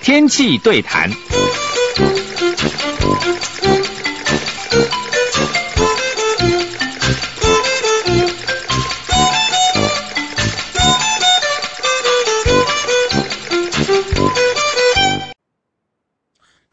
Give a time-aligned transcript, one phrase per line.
[0.00, 1.10] 天气对谈。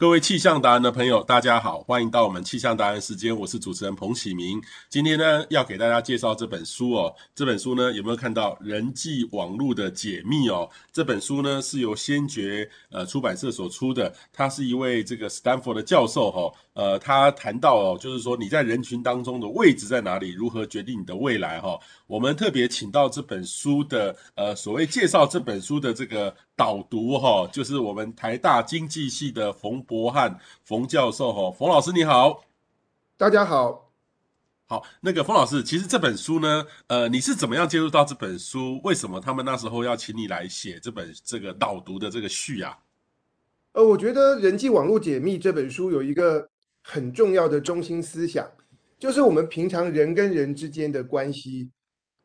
[0.03, 4.61] 各位气象达人的朋友，大家好，欢迎到我们气象达人时间，我是主持人彭启明。
[4.89, 7.15] 今天呢，要给大家介绍这本书哦。
[7.33, 10.69] 这本书呢，有没有看到人际网络的解密哦？
[10.91, 16.53] 这本书呢，是由先觉呃出版社所出的，他是一位这个斯坦福的教授哈、哦。
[16.73, 21.79] 呃，他谈到哦，就是说你在人群当中的位置在哪里，如何决定你的未来哈、
[22.13, 26.31] 我们特别请到这本书的呃所谓介绍这本书的这个。
[26.55, 32.43] 导读哈，就是我们台大经济系的冯博翰冯教授哈，冯老师你好，
[33.17, 33.89] 大家好，
[34.67, 38.79] 好，那个冯老师，其实这本书呢，呃，你是怎么样接触到这本书？
[38.83, 42.77] 为什么他们那时候要请你来写这本这个导读的这个序啊？
[43.71, 46.47] 呃，我觉得《人际网络解密》这本书有一个
[46.83, 48.47] 很重要的中心思想，
[48.99, 51.71] 就是我们平常人跟人之间的关系，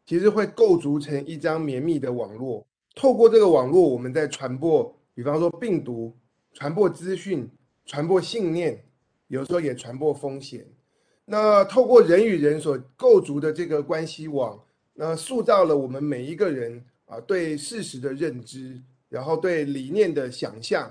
[0.09, 2.67] 其实会构筑成一张绵密的网络。
[2.95, 6.17] 透过这个网络，我们在传播，比方说病毒，
[6.55, 7.47] 传播资讯，
[7.85, 8.83] 传播信念，
[9.27, 10.67] 有时候也传播风险。
[11.27, 14.59] 那透过人与人所构筑的这个关系网，
[14.95, 20.91] 那塑造了我们每一个人啊对事实的认知，然后对理念的想象，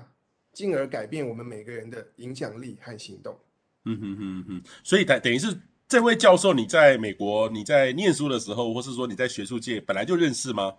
[0.52, 3.36] 进而改变我们每个人的影响力和行动。
[3.84, 5.48] 嗯哼哼哼，所以等等于是
[5.88, 10.74] 这位教授，你在美国你在念书的时候，或是说你在学术界本来就认识吗？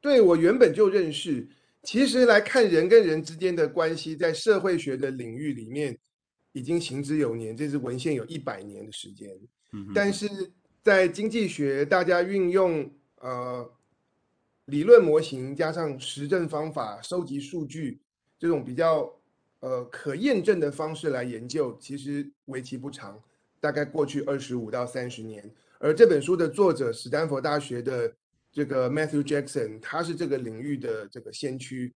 [0.00, 1.46] 对，我原本就认识，
[1.84, 5.96] 其实来看人跟人之间的关系，在社会学的领域里面
[6.52, 9.30] 已经行之有年，这是文献有一百年的时间。
[9.72, 10.28] 嗯，但是
[10.82, 13.70] 在经济学，大家运用呃
[14.64, 18.00] 理论模型加上实证方法，收集数据
[18.36, 19.08] 这种比较
[19.60, 23.18] 呃可验证的方式来研究，其实为期不长，
[23.64, 25.42] 大概过去二十五到三十年。
[25.78, 28.12] 而这本书的作者，史丹佛大学的。
[28.56, 31.92] 这个 Matthew Jackson，他是这个领域的这个先驱。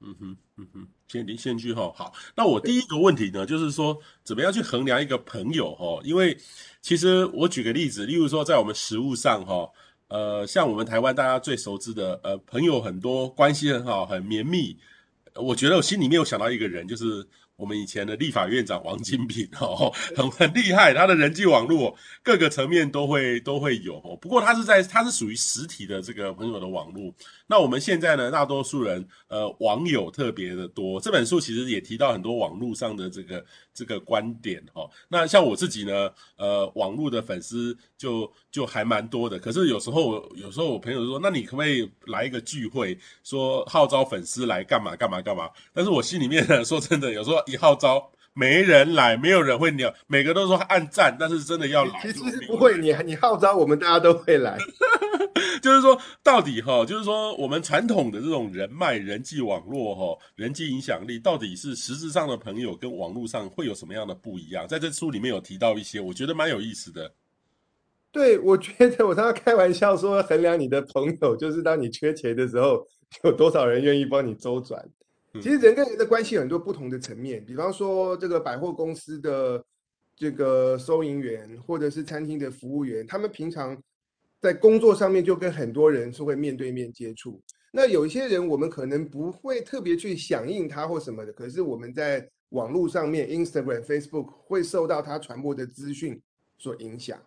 [0.00, 1.92] 嗯哼，嗯哼，先离先驱哈。
[1.94, 6.00] 好，那我第一个问题呢，就是说怎么样去衡量一个朋友哈？
[6.02, 6.36] 因为
[6.82, 9.70] 其实我举个例子，例如说在我们食物上哈，
[10.08, 14.76] 呃，像我们台湾大家最熟知的呃朋友很多，关系很好，很绵密。
[15.36, 17.24] 我觉得我心里面有想到一个人，就是。
[17.60, 24.00] 我们以前的立法院长王金平 哦，很很厉害，他的人际网络各个层面都会都会有。
[24.20, 27.14] 不过他是在他是属于实体的这个朋友的网络。
[27.50, 31.00] 那我们现在呢，大多数人呃网友特别的多。
[31.00, 33.44] 这本书其实也提到很多网络上的这个
[33.74, 34.88] 这个观点哈。
[35.08, 39.36] 那像我自己呢，呃网络的粉丝就就还蛮多的。
[39.36, 45.50] 可是有时候有时候我朋友说，那你可不可以来一个聚会，说号召粉丝来干嘛干嘛干嘛？
[45.74, 47.40] 但是我心里面呢， 说真的，有时候。
[47.46, 54.56] 一号召没人来，没有人会鸟，每个都说按赞，但是真的要来，其实不会，你你号召我们，大家都会来。
[55.60, 64.66] 就是说，到底哈，就是说，我们传统的这种人脉、人际网络哈、人际影响力，到底是实质上的朋友跟网络上会有什么样的不一样？
[64.66, 67.12] 在这书里面有提到一些，我觉得蛮有意思的。
[68.12, 72.84] 对，我觉得我常常开玩笑说，衡量你的朋友，就是当你缺钱的时候，
[73.22, 74.84] 有多少人愿意帮你周转。
[75.34, 79.64] 其实人跟人的关系有很多不同的层面，比方说这个百货公司的
[80.16, 83.80] 这个收银员，或者是餐厅的服务员，他们平常
[84.40, 87.40] 在工作上面就跟很多人是会面对面接触。
[87.72, 96.20] 那有一些人我们可能不会特别去响应他或什么的，可是我们在网络上面，Instagram、Facebook 会受到他传播的资讯
[96.58, 97.20] 所影响。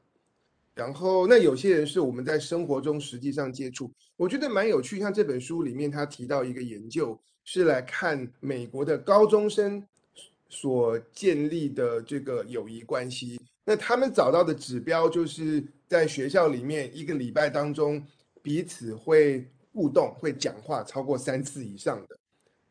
[0.75, 5.00] 然后，那有些人是我们在生活中实际上接触，我觉得蛮有趣。
[5.00, 9.81] 像这本书里面，他提到一个研究，是来看美国的高中生
[10.50, 13.40] 所建立的这个友谊关系。
[13.66, 18.06] 那他们找到的指标，就是在学校里面一个礼拜当中，
[18.42, 22.18] 彼此会互动、会讲话超过三次以上的，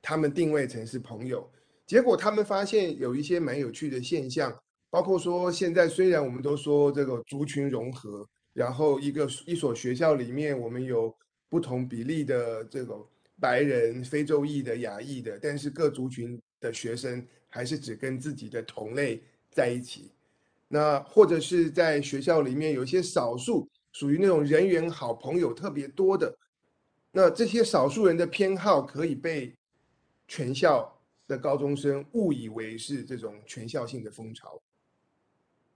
[0.00, 1.50] 他们定位成是朋友。
[1.86, 4.56] 结果他们发现有一些蛮有趣的现象。
[4.90, 11.10] 包括说，现在虽然我们都说这个族群融合，然后一个一所学校里面我们有
[11.48, 13.02] 不同比例的这种
[13.40, 20.10] 白人、非洲裔的、亚裔的，但是各族群的学生还是只跟自己的同类在一起。
[20.74, 26.34] 那或者是在学校里面有一些少数属于那种人缘好、朋友特别多的，
[27.10, 29.54] 那这些少数人的偏好可以被
[30.26, 30.98] 全校
[31.28, 34.62] 的高中生误以为是这种全校性的风潮。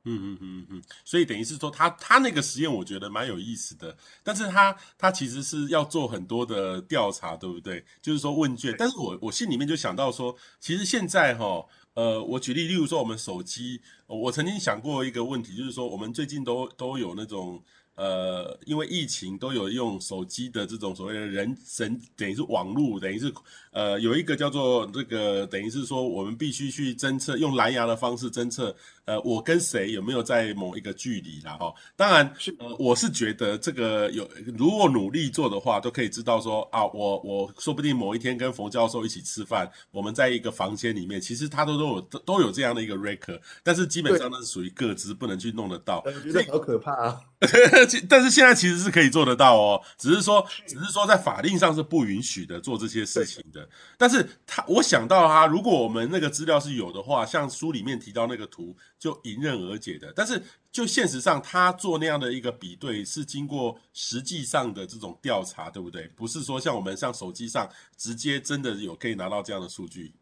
[0.08, 7.84] 嗯嗯嗯嗯，所以等于是说他，他他那个实验我觉得蛮有意思的，但是他他其实是要做很多的调查，对不对？
[8.00, 11.66] 就是说问卷，但是我我心里面就想到说，其实现在哈，
[11.96, 17.60] 呃，我举例，例如说我们手机，我曾经想过一个问题，就是说我们最近都都有那种。
[17.96, 23.32] 呃，因为疫情都有用手机的这种所谓的人神，等于是网络，等于是
[23.70, 28.76] 呃有一个叫做这个，等于是说我们必须去侦测，用蓝牙的方式侦测，
[29.06, 31.72] 呃，我跟谁有没有在某一个距离啦哈。
[31.94, 46.02] 当然，呃，我是觉得这个有如果努力做的话，都可以知道说啊，我我说不定某一天跟冯教授一起吃饭，我们在一个房间里面，其实他都都有都有这样的一个 record，但是基本上那是属于各自，不能去弄得到。
[46.04, 47.20] 我觉得好可怕啊。
[48.08, 53.68] 但是现在其实是可以做得到哦，只是说，只是说在法令上是不允许的做这些事情的。
[53.98, 60.12] 但是他，我想到哈，如果我们那个资料是有的话，像书里面提到那个图，就迎刃而解的。
[60.14, 66.08] 但是就现实上，他做那样的一个比对，是经过实际上的这种调查，对不对？
[66.16, 70.14] 不是说像我们像手机上直接真的有可以拿到这样的数据。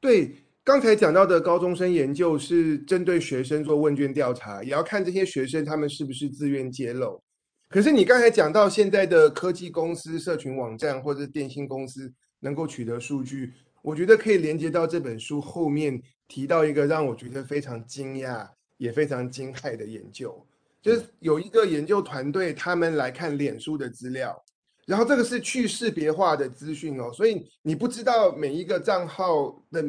[0.00, 0.36] 对。
[0.66, 7.22] 刚才讲到的高中生研究是针对学生做问卷调查，也要看这些学生他们是不是自愿揭露。
[7.68, 13.52] 可是你刚才讲到现在的科技公司、社群网站或者电信公司能够取得数据，
[13.86, 18.44] 我觉得可以连接到这本书后面提到一个让我觉得非常惊讶
[18.78, 20.44] 也非常惊骇的研究，
[20.82, 24.44] 就是有一个研究团队他们来看脸书的资料，
[24.86, 29.88] 然后这个是去识别化的资讯哦，所以你不知道每一个账号的。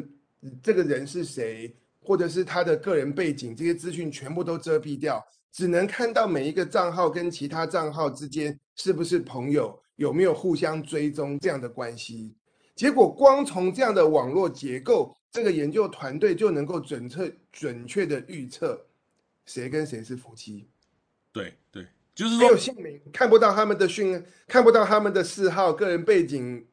[0.62, 5.20] 这个人是谁，或者是他的个人背景，这些资讯全部都遮蔽掉，
[5.50, 12.32] 只能看到每一个账号跟其他账号之间是不是朋友，有没有互相追踪这样的关系。
[12.78, 18.86] 结果光从这样的网络结构，这个研究团队就能够准确准确的预测
[19.46, 20.68] 谁跟谁是夫妻。
[21.32, 21.84] 对对，
[22.14, 26.64] 就是说没有姓名，看不到他们的讯，看不到他们的嗜好、个人背景。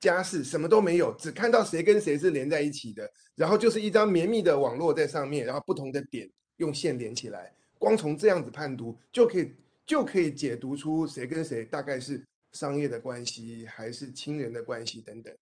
[0.00, 9.52] 家世什么都没有，只看到谁跟谁是连在一起的，然后就是一张绵密的网络在上面，然后不同的点用线连起来，光从这样子判读就可以
[9.84, 15.34] 就可以解读出谁跟谁大概是商业的关系还是亲人的关系等等。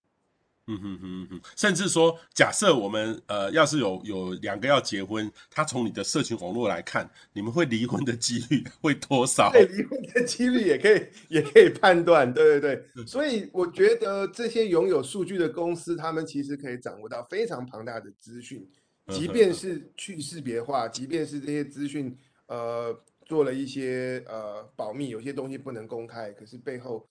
[0.69, 9.49] 嗯哼哼哼，甚至说，假设我们呃，要是有有两个要结婚，他从你的社群网络来看，你们会离婚的几率会多少？
[9.53, 13.05] 对，离婚的几率也可以也可以判断，对对对。
[13.05, 18.67] 所以我觉得这些拥有数据的公司，他们其实可以掌握到非常庞大的资讯，
[19.07, 22.13] 即便是去识别化，即便是这些资讯
[22.47, 22.93] 呃
[23.27, 27.07] 做了一些呃保密，有些东西不能公开，可是背后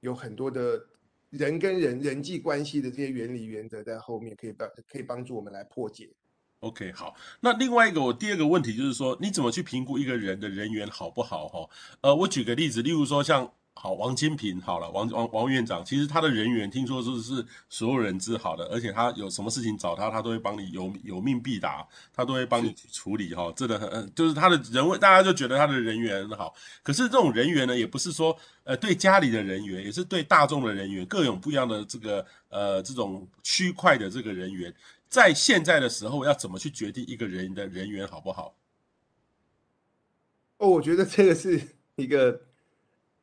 [0.00, 0.84] 有很多的。
[1.30, 6.08] 人跟人人际关系的这些原理原则在后面可以帮可以帮助我们来破解。
[6.60, 11.48] OK，好，那另外一个我第二个问题就是说，你怎么去评估一个人的人缘好不好？
[11.48, 11.68] 哈，
[12.00, 13.52] 呃，我举个例子，例如说像。
[13.78, 26.54] 好，王金平好了，王王王院长，其实他的人缘听说是是所有人之好的，而且他有什么事情找他，他都会帮你有有命必达，他都会帮你处理哈，真的很，就是他的人大家就觉得他的人缘很好。
[26.82, 34.74] 可是这种人缘呢，也不是说呃对家里的人缘，也是对大众的人缘，各有不一样的这个呃这种区块的这个人缘，
[35.10, 38.54] 在现在的时候要怎么去决定一个人的人缘好不好？
[40.56, 41.60] 哦，我觉得这个是
[41.96, 42.45] 一个。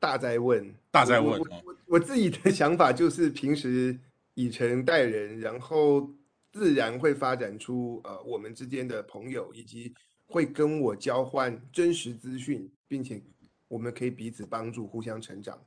[0.04, 1.40] 大在问，大在问。
[1.40, 3.98] 我我我自己的想法就是，平时
[4.34, 6.12] 以诚待人，然后
[6.52, 9.94] 自然会发展出呃我们之间的朋友，以及
[10.26, 13.24] 会跟我交换真实资讯，并且
[13.70, 15.58] 我们可以彼此帮助，互相成长。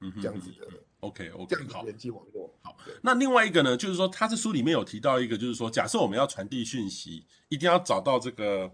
[0.00, 0.66] 嗯，这样子的。
[0.98, 2.52] OK OK，这样子人际网络。
[2.62, 8.72] 好，那另外一个呢，就是说他这书里面有提到一个，就是说假设我们要传递讯息，一定要找到这个。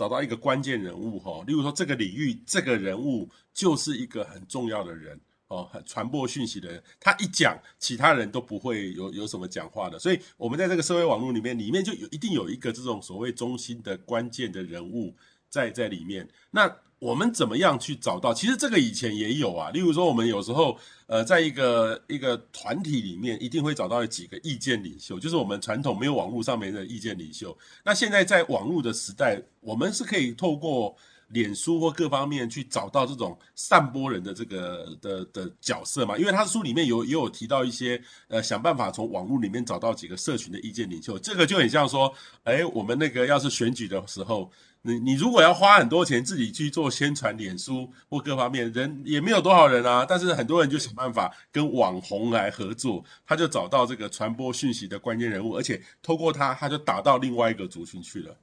[0.00, 9.98] 找到一个关键人物哈，例如说这个领域这个人物就是一个很重要的人哦，很传播讯息的人，他一讲，其他人都不会有有什么讲话的。
[9.98, 15.14] 所以，我们在这个社会网络里面，里面就有一定有一个这种所谓中心的关键的人物
[15.50, 16.26] 在在里面。
[16.50, 18.32] 那我们怎么样去找到？
[18.32, 19.70] 其实这个以前也有啊。
[19.70, 27.56] 例如说，我们有时候呃，在一个一个团体里面，一定会找到几个意见领袖，就是我们传统没有网络上面的意见领袖。
[27.82, 30.94] 那现在在网络的时代，我们是可以透过
[31.28, 36.18] 脸书或各方面去找到这种散播人的这个的的角色嘛？
[36.18, 41.18] 因为他的书里面有也有提到一些呃，想办法从网络里面找到几个社群的意见领袖。
[41.18, 42.12] 这个就很像说，
[42.44, 44.50] 哎，我们那个要是选举的时候。
[44.82, 58.34] 你你如果要花很多钱自己去做宣传，脸书或各方面人也没有多少人啊，但是很多人就想办法跟网红来合作，他就找到这个传播讯息的关键人物，而且透过他，他就打到另外一个族群去了。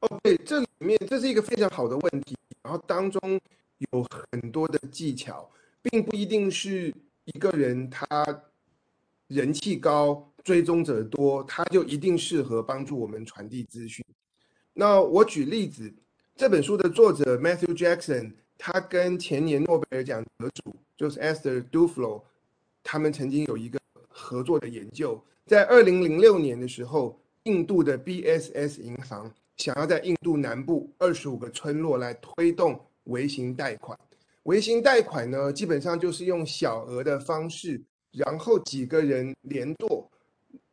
[0.00, 3.40] 哦，对，这里面这是一个非常好的问题，然后当中
[3.92, 5.48] 有很多的技巧，
[5.80, 6.92] 并不一定是
[7.24, 8.06] 一个人他
[9.28, 14.04] 人气高、追踪者多，他就一定适合帮助我们传递资讯。
[14.78, 15.90] 那我举例子，
[16.36, 22.20] 这本书的作者 Matthew Jackson，他跟前年诺贝尔奖得主就是 Esther Duflo，
[22.84, 33.98] 他们曾经有一个合作的研究，在二零零六年的时候，印度的 BSS 银行想要在印度南部二十五个村落来推动微型贷款。
[34.42, 37.80] 微型贷款呢，基本上就是用小额的方式，
[38.12, 40.06] 然后几个人联动。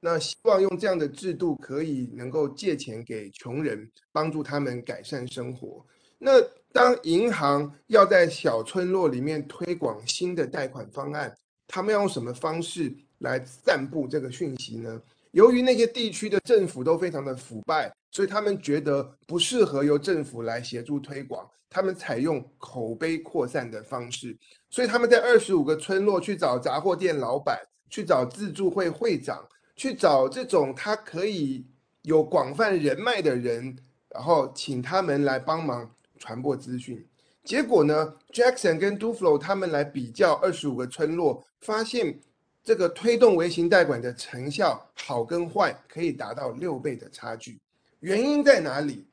[0.05, 5.81] 那希望用这样的制度，可以能够借钱给穷人，帮助他们改善生活。
[6.19, 6.41] 那
[6.73, 11.33] 当银行要在小村落里面推广新的贷款方案，
[11.69, 15.01] 他们要用什么方式来散布这个讯息呢？
[15.31, 24.37] 由于那些地区的政府都非常的腐败，所以他们觉得不适合由政府来协助推广，他们采用口碑扩散的方式。
[24.69, 27.57] 所以他们在二十五个村落去找杂货店老板，
[27.89, 29.41] 去找自助会会长。
[29.83, 31.65] 去找这种他可以
[32.03, 37.05] 有广泛人脉的人，然后请他们来帮忙传播资讯。
[37.43, 42.17] 结果呢，Jackson 跟 Duflo 他们来比较二十五个村落，发现
[42.63, 47.59] 这个推动微型贷款的成效好跟坏可以达到六倍的差距。
[47.99, 49.05] 原因在哪里？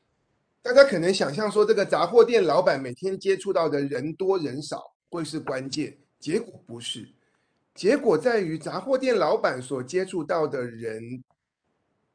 [0.62, 7.08] 大家可能想象说，这个杂货店老板每天接触到的人多人少会是关键，结果不是。
[7.80, 11.24] 结果在于杂货店老板所接触到的人，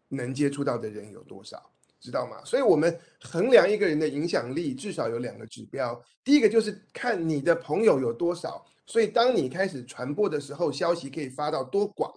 [0.10, 2.38] 能接触到的人有多少，知道吗？
[2.46, 6.00] 所以，我们衡量一个人的影响力，至少有两个指标。
[6.24, 12.14] 第一个就是看你的朋友有多少，所以当你开始传播的时候，消息可以发到多广。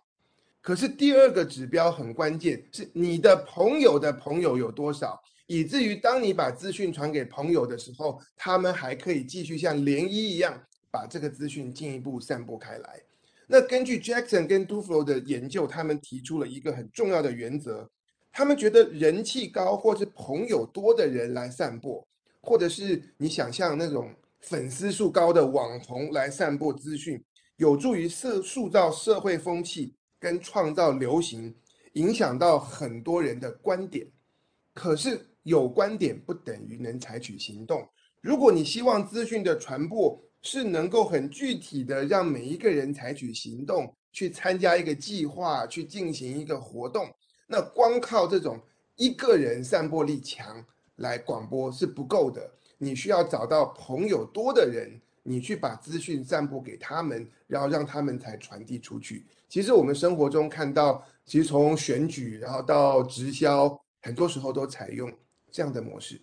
[0.60, 13.00] 可是第二个指标很关键，是你的朋友的朋友有多少，以至于当你把资讯传给朋友的时候，他们还可以继续像涟漪一样把这个资讯进一步散播开来。
[13.50, 17.90] 那根据 Jackson 跟 Duflo 的研究，他们提出了一个很重要的原则，
[18.30, 22.06] 他们觉得人气高或是朋友多的人来散播，
[22.42, 27.24] 或者是你想象那种粉丝数高的网红来散播资讯，
[27.56, 31.56] 有助于社塑造社会风气跟创造流行，
[31.94, 34.06] 影响到很多人的观点。
[34.74, 37.88] 可是有观点不等于能采取行动。
[38.20, 47.08] 如果你希望资讯的传播，是能够很具体的让每一个人采取行动，去参加一个计划，去进行一个活动。
[47.46, 48.60] 那光靠这种
[48.96, 50.64] 一个人散播力强
[50.96, 59.26] 来广播是不够的，你需要找到朋友多的人，你去把资讯散播给他们，然后让他们才传递出去。
[59.48, 65.12] 其实我们生活中看到，其实从选举然后到直销，很多时候都采用
[65.50, 66.20] 这样的模式。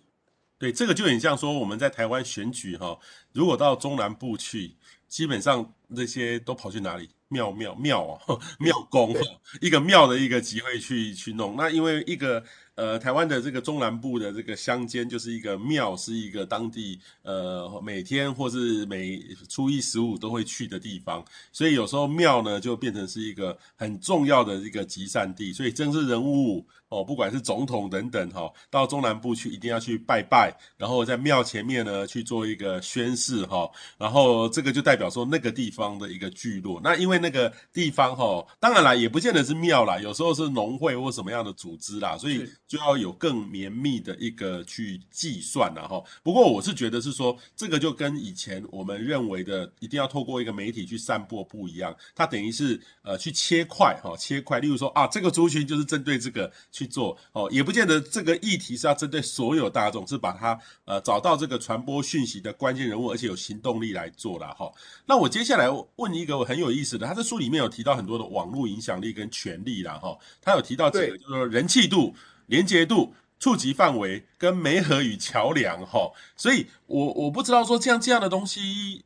[0.58, 2.98] 对，这个就很像说我们在台湾选举哈，
[3.32, 4.74] 如果到中南部去，
[5.08, 7.10] 基本上那些都跑去哪里？
[7.28, 9.14] 庙庙庙哦，庙公，
[9.60, 11.56] 一个庙的一个集会去去弄。
[11.56, 12.44] 那因为一个。
[12.76, 19.18] 呃，台湾的这个中南部的这个乡间，就是一个庙，是一个当地呃每天或是每
[19.48, 36.78] 初一十五都会去的地方，所以有时候庙呢就变成是一个很重要的一个集散地，所以政治人物哦，不管是总统等等哈、到中南部去一定要去拜拜，然后在庙前面呢去做一个宣誓哈、然后这个就代表说那个地方的一个聚落。
[36.84, 42.46] 那因为那个地方哈、当然啦，也不见得是庙啦，有时候是农会或什么样的组织啦，所以。
[42.66, 46.02] 就要有更绵密的一个去计算了哈。
[46.22, 51.94] 不过我是觉得是说，这个就跟以前我们认为的一定要透过一个媒体去散播不一样。
[52.14, 54.58] 它等于是呃去切块哈，切块。
[54.58, 64.72] 例如说啊，这个族群就是针对这个去做哦，也不见得这个议题是要针对所有大众，是把它呃找到这个传播讯息的关键人物，而且有行动力来做了哈。
[65.06, 70.18] 那我接下来问一个很有意思的，他的书里面有提到很多的网络影响力跟权力啦哈。
[70.42, 72.14] 他有提到几个，就是说人气度。
[72.46, 79.04] 连接度、触及范围跟媒合与桥梁，哈，所以我我不知道说这样这样的东西，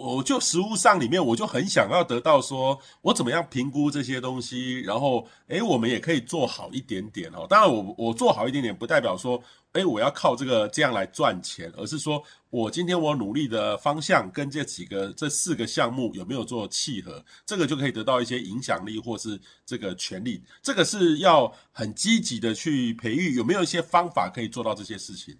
[0.00, 7.46] 我就实务上里面我就很想要得到说，我怎么样评估这些东西，然后诶，我们也可以做好一点点哦。
[7.48, 9.42] 当然我，我我做好一点点，不代表说。
[9.72, 20.42] 哎，我要靠这个这样来赚钱，而是说我今天我努力的方向跟这几个这四个项目有没有做契合，这个就可以得到一些影响力或是这个权力。
[20.60, 25.38] 这个是要很积极的去培育，有没有一些方法可以做到这些事情？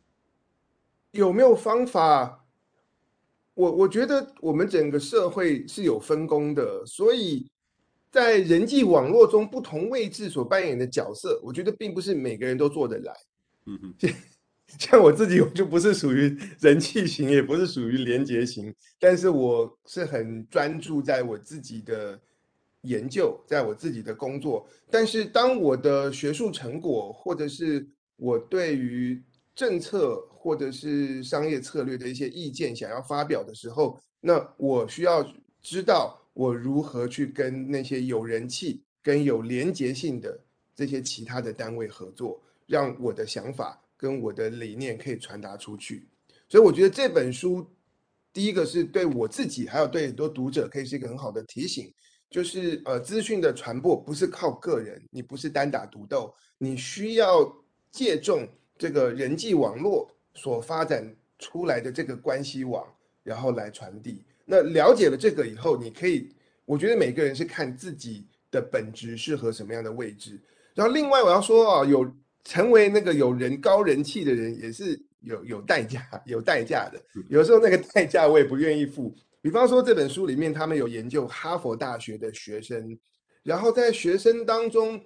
[1.10, 2.44] 有没有方法？
[3.54, 7.50] 我我觉得我们整个社会是有分工的，所以
[8.10, 13.12] 在人际网络中不同位置所扮演的角色，我觉得并不是每个人都做得来。
[13.66, 13.94] 嗯哼，
[14.78, 22.18] 像我自己，我就不是属于人气型，也不是属于连结型，但是我是很专注在我自己的
[22.82, 24.66] 研究，在我自己的工作。
[24.88, 29.22] 但是当我的学术成果，或者是我对于
[29.54, 35.22] 政策或者是商业策略的一些意见想要发表的时候，那我需要
[35.60, 40.40] 知道我如何去跟那些有人气、跟有连结性的
[40.74, 43.78] 这些其他的单位合作，让我的想法。
[44.00, 46.08] 跟我的理念可以传达出去，
[46.48, 47.70] 所以我觉得这本书，
[48.32, 51.92] 第一个是对我自己，还有对很多读者，可以是一个很好的提醒，
[52.30, 57.54] 就是呃，资讯的传播不是靠个人，你不是单打独斗，你需要
[57.90, 62.86] 借重这个人际网络所发展出来的这个关系网，
[63.22, 64.24] 然后来传递。
[64.46, 70.40] 那了解了这个以后，你可以，我觉得每个人是看自己的本质适合什么样的位置。
[70.74, 72.10] 然后另外我要说啊，有。
[72.42, 79.14] 成为那个有人高人气的人也是有有代价有代价的，有时候那个代价我也不愿意付。
[79.42, 82.98] 比方说这本书里面，他们有研究哈佛大学的学生，
[83.42, 84.98] 然后在学生当中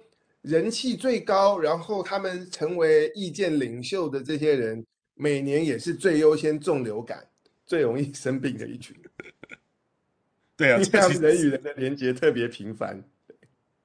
[0.43, 4.83] 人气最高，然后他们成为意见领袖的这些人，
[5.15, 7.25] 每年也是最优先中流感、
[7.65, 8.95] 最容易生病的一群。
[10.55, 13.03] 对啊， 因为他们人与人的连接特别频繁。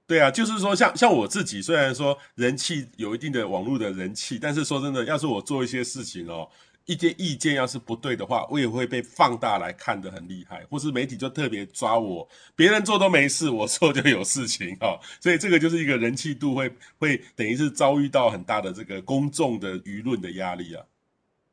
[0.07, 6.51] 对啊，就是说像，像像我自己，虽然说人气有一定的网络的人气，但是说真的，要是我做一些事情哦，
[6.85, 14.99] 一些意见要是不对的话，我也会被放大来看得很厉害，或是媒体就特别抓我，别人做都没事，我做就有事情哦。
[15.21, 20.85] 所以这个就是一个人气度会会等于是遭遇到很大的这个公众的舆论的压力啊。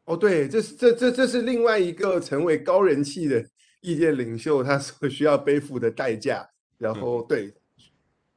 [0.08, 3.46] 哦，对，这是这这这是另外一个成为高人气的
[3.82, 6.48] 意见领袖他所需要背负的代价，
[6.78, 7.54] 然后、嗯、对。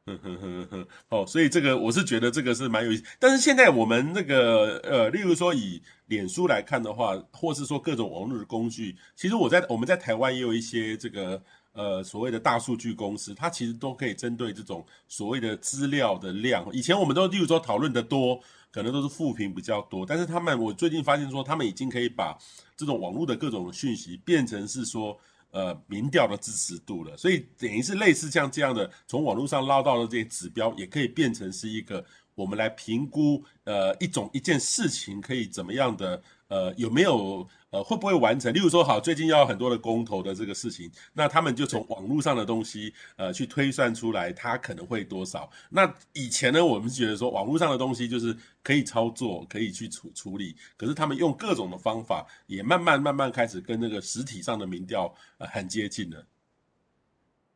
[0.07, 3.05] 哼哼哼哼，哦，所以这个我是觉得这个是蛮有意思。
[3.21, 11.41] 但是现在我们那个呃，例如说以脸书来看的话，或是说各种网络的工具，其实我在我们在台湾也有一些这个
[11.73, 16.67] 呃所谓的大数据公司，它其实都可以针对这种所谓的资料的量。
[16.73, 22.37] 以前我们都例如说讨论的多，可能都是负评比较多，但是他们我最近发现说，他们已经可以把
[22.77, 25.19] 这种网络的各种讯息变成是说。
[25.53, 32.07] 呃，民调的支持度了，所以等于是类似像这样的，从网络上捞到的这些指标，也可以变成是一个
[32.37, 36.23] 我们来评估，呃，一种一件事情可以怎么样的。
[36.47, 38.53] 呃，有没有呃会不会完成？
[38.53, 45.51] 例如说，好，最近要很多的公投的这个事情，那他们就从网络上的东西呃去推算出来，它可能会多少。
[45.69, 56.27] 那以前呢，我们觉得说网络上的东西就是可以操作，可以去处处理，可是他们用各种的方法，也慢慢慢慢开始跟那个实体上的民调呃很接近了。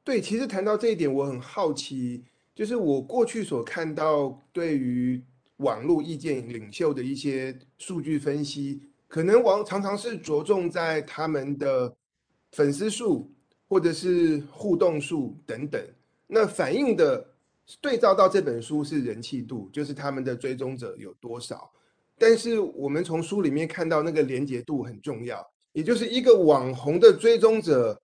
[0.05, 2.23] 对，其实谈到这一点，我很好奇，
[2.55, 5.23] 就是我过去所看到对于。
[5.59, 8.83] 网络意见领袖的一些数据分析，
[9.15, 11.95] 可能往常常是着重在他们的
[12.51, 13.31] 粉丝数
[13.69, 15.81] 或者是互动数等等。
[16.27, 17.25] 那反映的
[17.81, 21.71] 对照到这本书是人气度，就是他们的追踪者有多少。
[22.19, 27.97] 但是我们从书里面看到那个连结度很重要，也就是一个网红的追踪者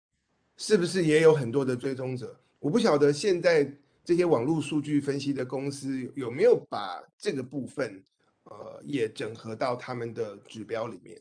[0.59, 2.39] 是不是也有很多的追踪者？
[2.61, 3.69] 我不晓得现在。
[4.03, 8.03] 这些网络数据分析的公司有没有把这个部分，
[8.45, 11.21] 呃，也整合到他们的指标里面？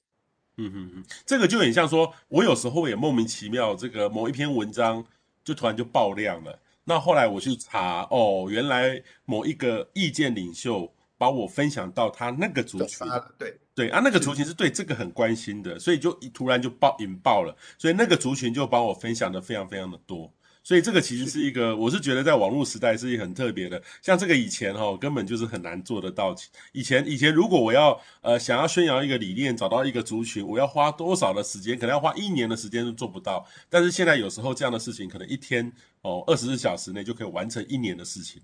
[0.57, 5.05] 嗯哼哼，这个就很像说，我有时候也莫名其妙，这个某一篇文章
[5.43, 6.59] 就突然就爆量了。
[6.83, 20.33] 那后来我去查，哦，原来某一个意见领袖把我分享到他那个族群，对对啊，那个族群是对这个很关心的，所以就突然就爆引爆了，所以那个族群就把我分享的非常非常的多。
[20.69, 26.35] 所以这个其实是一个，我是觉得在网络时代是一个很特别的，像这个以前哈、哦、根本就是很难做得到。
[26.73, 31.75] 以前以前如果我要呃想要宣扬一个理念，找到一个族群，我要花多少的时间？
[31.75, 33.43] 可能要花一年的时间都做不到。
[33.67, 38.39] 但是现在有时候这样的事情，可能一天哦二十四小时内就可以完成一年的事情。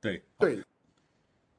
[0.00, 0.62] 对对，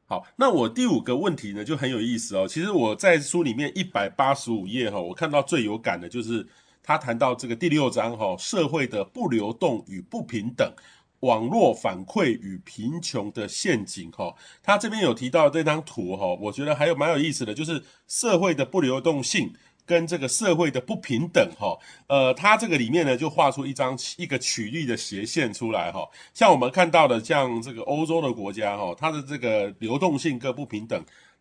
[0.05, 2.47] 好，那我第五个问题呢就很有意思哦。
[2.47, 6.47] 其实我在书里面一百八十五页哈、哦，我看到最有感的就是。
[6.89, 10.73] 他谈到这个第六章哈，社会的不流动与不平等，
[11.19, 14.33] 网络反馈与贫穷的陷阱哈。
[14.63, 19.53] 他这边有提到这张图哈，我觉得还有蛮有意思的，就是社会的不流动性
[19.85, 21.77] 跟这个社会的不平等哈。
[22.07, 26.09] 呃，他这个里面呢就画出一张一个曲率的斜线出来哈。
[26.33, 30.99] 像我们看到的，像这个欧洲的国家哈，它的这个流动性跟不平等，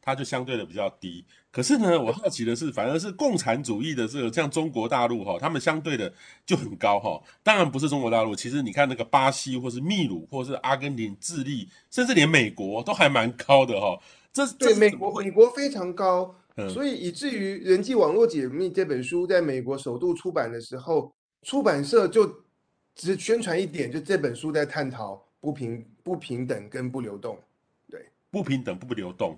[0.08, 1.24] 它就相对的比较低。
[1.50, 6.12] 可是呢，我好奇的是，反而是共产主义的这个，像中国大陆哈，他们相对的
[6.46, 7.22] 就很高哈。
[7.42, 13.98] 当然不是中国大陆，其实你看那个巴西，或是秘鲁，或是阿根廷、智利，甚至连美国都还蛮高的哈。
[14.32, 22.30] 这对美国，美国非常高，嗯、所以以至于《人际网络解密》这本书在美国首度出版的时候，出版社就
[22.94, 27.38] 只宣传一点，就这本书在探讨不平不平等跟不流动，
[27.90, 29.36] 对，不平等不流动，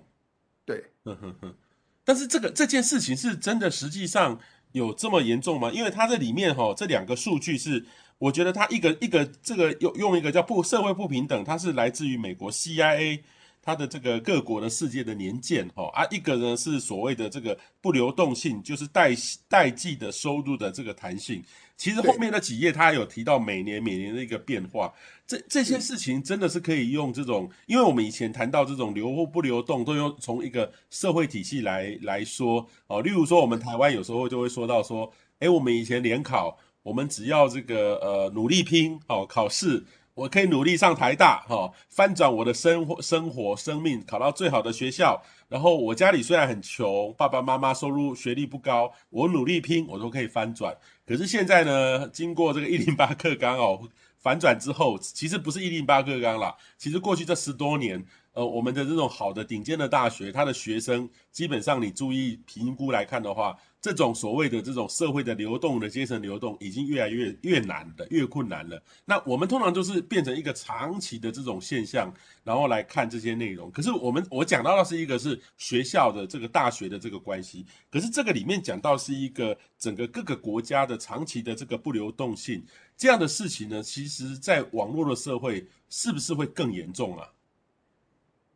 [0.65, 1.55] 对，嗯哼哼。
[2.03, 4.39] 但是这个这件事情是真的，实际上
[4.71, 5.71] 有这么严重吗？
[5.71, 7.85] 因为它这里面哈，这两个数据是。
[8.21, 13.21] 我觉得它一个一个这个用用一个叫不社会不平等，它是来自于美国 CIA
[13.63, 19.15] 它的这个各国的世界的年鉴哈啊，一个呢是所谓的这个不流动性，就是代
[19.47, 21.43] 代际的收入的这个弹性。
[21.81, 24.93] 其实后面那几页他有提到每年每年的一个变化，
[25.25, 36.55] 这这些事情真的是可以用这种，因为我们以前谈到这种流或不流动，都用从一个社会体系来来说哦，例如说我们台湾有时候就会说到说，哎，我们以前联考。
[36.83, 45.21] 我们只要这个呃努力拼哦，考试我可以努力上台大哈、哦，翻转我的生活生活生命，考到最好的学校。
[45.47, 50.75] 然后我家里虽然很穷，爸爸妈妈收入学历不高，我努力拼我都可以翻转。
[51.05, 53.81] 可是现在呢，经过这个一零八课纲哦，
[54.17, 58.05] 反转之后，其实不是一零八课纲啦，其实过去这十多年。
[58.33, 68.81] 呃，我们的这种好的顶尖的大学，它的学生基本上你注意评估来看的话，这种所谓的这种社会的流动的阶层流动，已经越来越越难的，越困难了。
[69.05, 72.13] 那我们通常就是变成一个长期的这种现象，
[72.43, 73.71] 然后来看这些内容。
[73.71, 82.63] 可是我们我讲到的是一个是学校的这个大学的这个关系，可是这个里面讲到是一个整个各个国家的长期的这个不流动性
[82.95, 87.27] 这样的事情呢，其实在网络的社会是不是会更严重啊？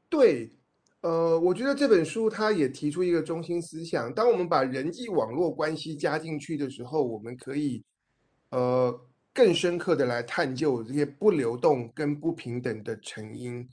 [0.08, 0.52] 对，
[1.06, 7.84] 呃，我觉得这本书它也提出一个中心思想：当我们把人际网络关系加进去的时候，我们可以，
[8.50, 9.00] 呃，
[9.32, 13.70] 更深刻的来探究这些不流动跟不平等的成因。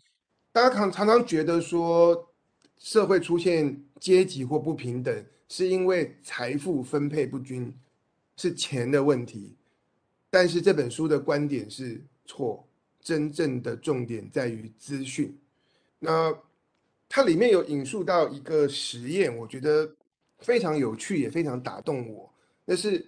[0.53, 2.29] 大家常常常觉得说，
[2.77, 7.75] 社会出现阶级或不平等，是因为财富分配不均，
[8.37, 9.57] 是钱的问题。
[10.29, 12.63] 但是这本书的观点是错，
[13.01, 15.35] 真正的重点在于资讯。
[15.99, 16.31] 那
[17.15, 19.87] 它里面有引述到一个实验，我觉得
[20.39, 22.33] 非常有趣，也非常打动我。
[22.65, 23.07] 那是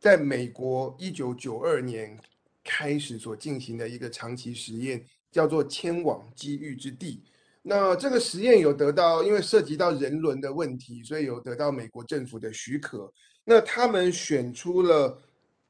[0.00, 2.18] 在美国一九九二年
[2.64, 7.22] 开始所进行的一个长期实验，叫做“千网机遇之地”。
[7.62, 13.08] 那这个实验有得到，因为涉及到人伦的问题，所以有得到美国政府的许可。
[13.44, 15.16] 那他们选出了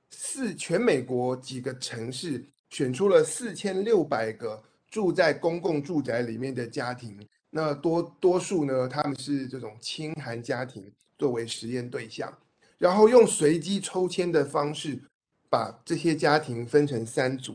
[0.08, 4.64] 四全美国几个城市，选出了四千六百个。
[4.90, 7.18] 住在公共住宅里面的家庭，
[7.56, 12.36] 那多多数呢，他们是这种清寒家庭作为实验对象，
[12.78, 15.00] 然后用随机抽签的方式
[15.48, 17.54] 把这些家庭分成三组。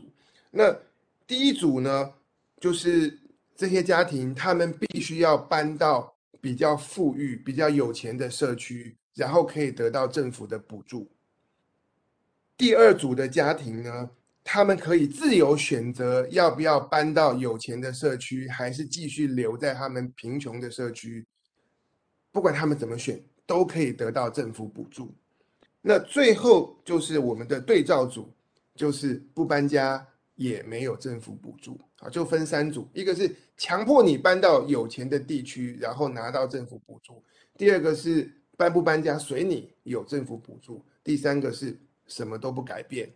[0.50, 0.74] 那
[1.26, 2.14] 第一组呢，
[2.58, 3.20] 就是
[3.54, 11.10] 这些家庭他们必须要搬到比较富裕、比较有钱的社区，然后可以得到政府的补助。
[12.56, 14.08] 第二组的家庭呢，
[14.42, 21.26] 他们可以自由选择要不要搬到有钱的社区，还是继续留在他们贫穷的社区。
[22.32, 25.14] 不管他们怎么选，都可以得到政府补助。
[25.82, 28.32] 那最后就是我们的对照组，
[28.74, 31.80] 就是不搬家也没有政府补助。
[31.98, 37.22] 啊，就分三组：一个是强迫你搬到有钱的地区，然后拿到政府补助；
[37.58, 43.12] 第二个是搬不搬家随你，有政府补助；第三个是什么都不改变。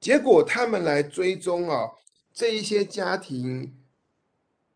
[0.00, 1.90] 结果他们来追踪啊，
[2.32, 3.76] 这一些家庭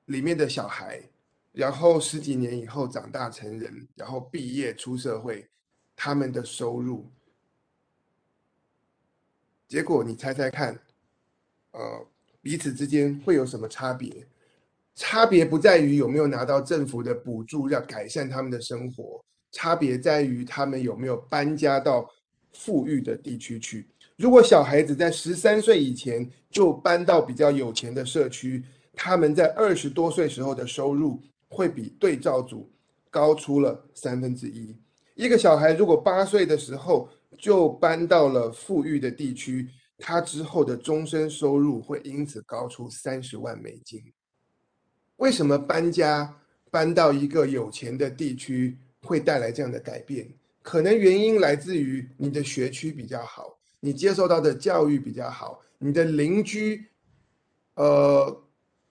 [0.06, 1.00] 里面的小孩，
[1.52, 5.48] 然后十几年以后长大成人，然后毕业出社会，
[5.94, 7.08] 他们的收入，
[9.68, 10.78] 结果你猜猜看，
[11.70, 12.06] 呃，
[12.40, 14.26] 彼此之间会有什么差别？
[14.94, 22.10] 差别不在于有没有拿到政府的补助要改善他们的生活，差别在于他们有没有搬家到
[22.52, 23.88] 富裕的地区去。
[24.16, 28.62] 如果小孩子在十三岁以前就搬到比较有钱的社区，
[28.94, 32.70] 他们在二十多岁时候的收入会比对照组
[33.10, 34.76] 高出了三分之一。
[35.14, 44.02] 一个小孩如果八岁的时候就搬到了富裕的地区，他之后的终身收入会因此高出三十万美金。
[45.16, 46.34] 为什么搬家
[46.70, 50.28] 搬到一个有钱的地区会带来这样的改变？
[50.62, 53.58] 可能原因来自于你的学区比较好。
[53.84, 56.86] 你接受到的教育比较好，你的邻居，
[57.74, 58.44] 呃，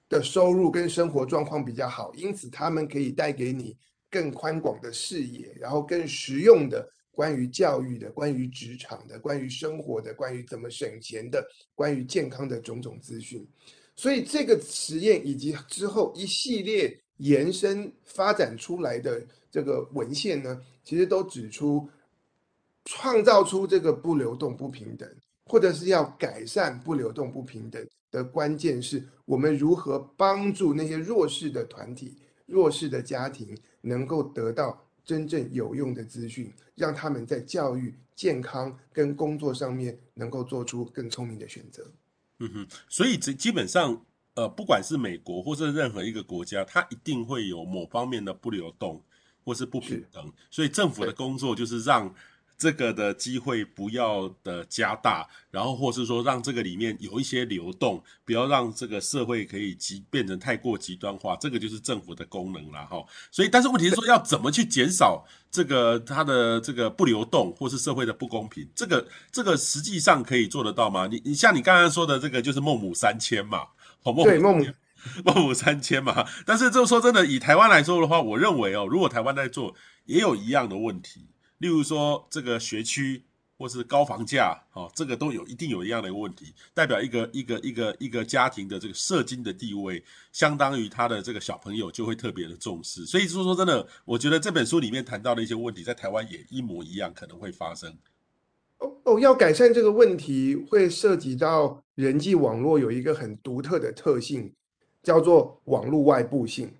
[0.10, 3.78] 的收入跟生活状况比较好，因此他们可以带给你
[4.10, 11.42] 更宽广的视野，然后更实用的关于教育的、关于职场的、关于生活的、关于怎么省钱的、
[11.74, 13.48] 关于健康的种种资讯。
[13.96, 21.88] 所以这个实验以及之后一系列延伸发展出来的这个文献呢，其实都指出，
[22.86, 25.08] 创造出这个不流动不平等，
[25.46, 41.86] 或者是要改善不流动不平等的关键是我们如何帮助那些弱势的团体、弱势的家庭能够得到真正有用的资讯，让他们在教育、健康跟工作上面能够做出更聪明的选择。
[42.40, 49.02] 嗯哼，所以这基本上，呃，不管是美国或是任何一个国家，它一定会有某方面的不流动
[49.44, 52.14] 或是不平等，所以政府的工作就是让。
[52.62, 63.04] 这个的机会不要的加大，然后或是说让这个里面有一些流动，不要让这个社会可以极变成太过极端化，这个就是政府的功能了哈。
[63.32, 68.70] 所以，但是问题是说要怎么去减少这个它的这个不流动，或是社会的不公平？
[68.76, 71.08] 这个这个实际上可以做得到吗？
[71.08, 73.70] 你你像你刚刚说的这个就是孟母三迁嘛，
[74.04, 74.66] 好孟母，对，孟母
[75.26, 76.28] 孟母三迁嘛。
[76.46, 79.74] 但是就说真的，以台湾来说的话，我认为哦，如果台湾在做，
[80.06, 81.26] 也有一样的问题。
[81.62, 83.22] 例如说，这个学区
[83.56, 93.06] 或是高房价，哦，这个都有一定有一样的一个问题，代表一个一个一个一个家庭的这个社经的地位，相当于他的这个小朋友就会特别的重视。
[93.06, 97.96] 所以说说真的，我觉得这本书里面谈到的一些问题，在台湾也一模一样可能会发生。
[98.80, 104.52] 哦哦，要改善这个问题，会涉及到人际网络有一个很独特的特性，
[105.04, 106.74] 叫做网络外部性。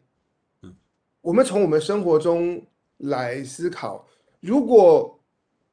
[0.64, 0.74] 嗯，
[1.22, 2.66] 我们从我们生活中
[2.98, 4.08] 来思考。
[4.42, 5.20] 如果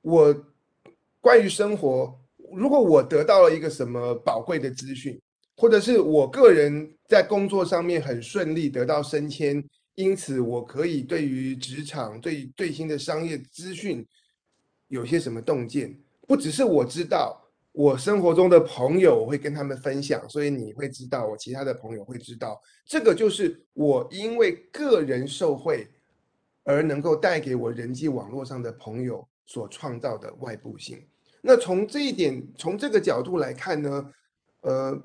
[0.02, 0.44] 我
[1.22, 2.14] 关于生活，
[2.52, 5.18] 如果我得到了一个什么宝贵的资讯，
[5.56, 14.06] 或者是我个人在工作上面很顺利得到升迁，因此我可以对于职场对最新的商业资讯
[14.88, 25.88] 有些什么洞见，不只是我知道，我生活中的朋友我会跟他们分享，所以你会知道，我其他的朋友会知道，这个就是我因为个人受惠。
[26.68, 31.02] 而能够带给我人际网络上的朋友所创造的外部性。
[31.40, 34.12] 那从这一点，从这个角度来看呢，
[34.60, 35.02] 呃，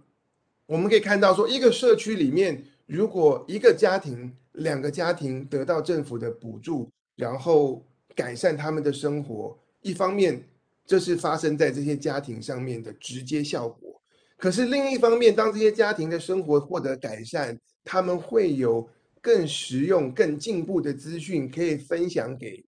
[0.65, 7.81] 我们可以看到说，一个社区里面，如果一个家庭、两个家庭得到政府的补助，然后
[8.13, 10.43] 改善他们的生活，一方面
[10.85, 14.01] 这是发生在这些家庭上面的直接效果。
[14.35, 18.85] 可是另一方面，当这些家庭的生活获得改善，他们会有。
[19.23, 22.61] 更实用、更进步的资讯可以分享给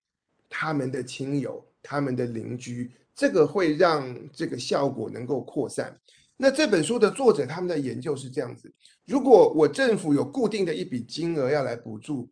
[0.49, 5.99] 他们的亲友、他们的邻居，这个会让这个效果能够扩散。
[6.37, 8.73] 那这本书的作者他们的研究是这样子：
[9.05, 12.29] 如果我政府有固定的一笔金额要来补助，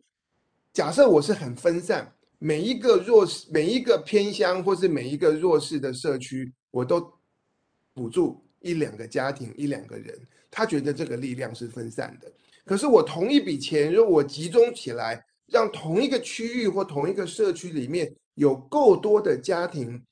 [0.72, 7.12] 假设我是很分散，每一个弱势、每一个偏乡或是每一个弱势的社区，我都
[7.92, 10.18] 补助一两个家庭、一两个人，
[10.50, 12.32] 他觉得这个力量是分散的。
[12.64, 20.02] 可是我同一笔钱，如果我集中起来，让同一个区域或同一个社区里面有够多的家庭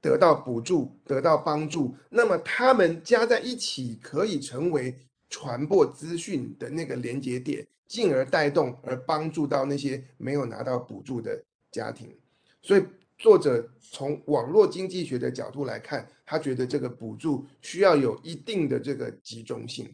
[0.00, 4.94] 得到补助、得到帮助，那么他们加在一起可以成为
[5.30, 12.14] 传播资讯的那个连接点，进而带动而帮助到那些没有拿到补助的家庭。
[12.60, 12.84] 所以
[13.16, 19.92] 作者从网络经济学的角度来看，他觉得这个补助需要有一定的这个集中性。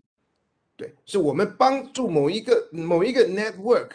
[0.77, 3.91] 对，是我们帮助某一个某一个 network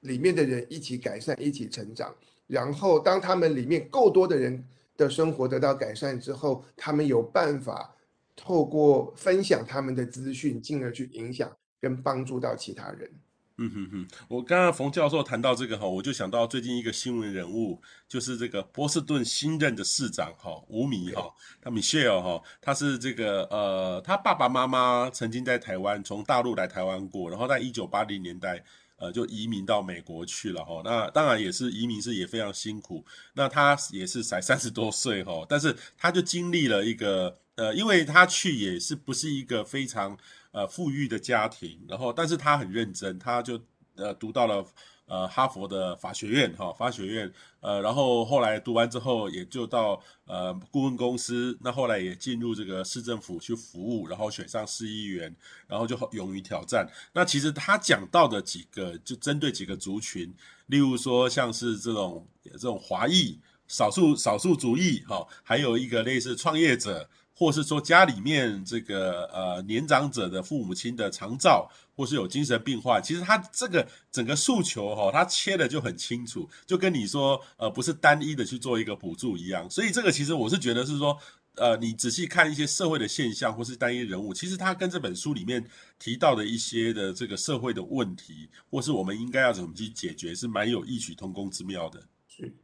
[0.00, 2.14] 里面的人一起改善，一起成长。
[2.46, 4.62] 然后，当他们里面够多的人
[4.96, 7.94] 的生活得到改善之后，他们有办法
[8.36, 13.10] 透过分享他们的资讯，进而去影响跟帮助到其他人。
[13.56, 28.60] 嗯哼哼，我刚刚冯教授谈到这个哈，我就想到最近一个新闻人物，就是这个波士顿新任的市长哈，吴米哈，他 Michelle 哈，他是这个呃，他爸爸妈妈曾经在台湾从大陆来台湾过，然后在一九八零年代
[29.04, 30.80] 呃就移民到美国去了哈。
[30.84, 40.16] 那当然也是移民是也非常辛苦，那他也是才三十多岁哈，但是他就经历了一个呃，因为他去也是不是一个非常。
[40.56, 43.60] 呃，富裕的家庭，然后，但是他很认真，他就
[43.96, 44.64] 呃读到了
[45.06, 55.34] 呃哈佛的法学院哈、法学院，呃，然后后来读完之后，也就到呃顾问公司，那后来也进入这个市政府去服务，然后选上市议员，
[55.66, 56.88] 然后就勇于挑战。
[57.12, 60.32] 那其实他讲到的几个，就针对几个族群，
[60.66, 63.38] 例如说像是这种这种华裔、
[63.68, 67.08] 少数少数族裔哈、还有一个类似创业者。
[67.34, 79.68] 或是说家里面这个呃年长者的父母亲的长照，或是有精神病患，其实他这个整个诉求哈，他切的就很清楚，就跟你说呃不是单一的去做一个补助一样。
[79.68, 81.18] 所以这个其实我是觉得是说，
[81.56, 85.64] 呃，你仔细看一些社会的现象或是单一人物，其实他跟这本书里面
[85.98, 92.00] 提到的一些的这个社会的问题，或是我们应该要怎么去解决，是蛮有异曲同工之妙的。
[92.28, 92.54] 是，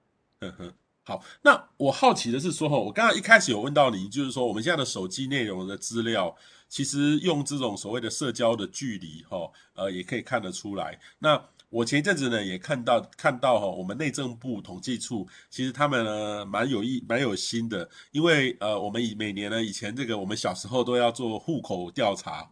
[0.40, 0.74] 呵呵。
[1.10, 6.36] 好，那我好奇的是说，我刚刚一开始有问到你，就是说我们现在的手机内容的资料，
[6.68, 11.00] 其实用这种所谓的社交的距离，哈，呃，也可以看得出来。
[11.18, 22.48] 那我前一阵子呢也看到看到哈，我们内政部统计处其实他们呢蛮有意蛮有心的，因为呃，我们以每年呢以前这个我们小时候都要做户口调查。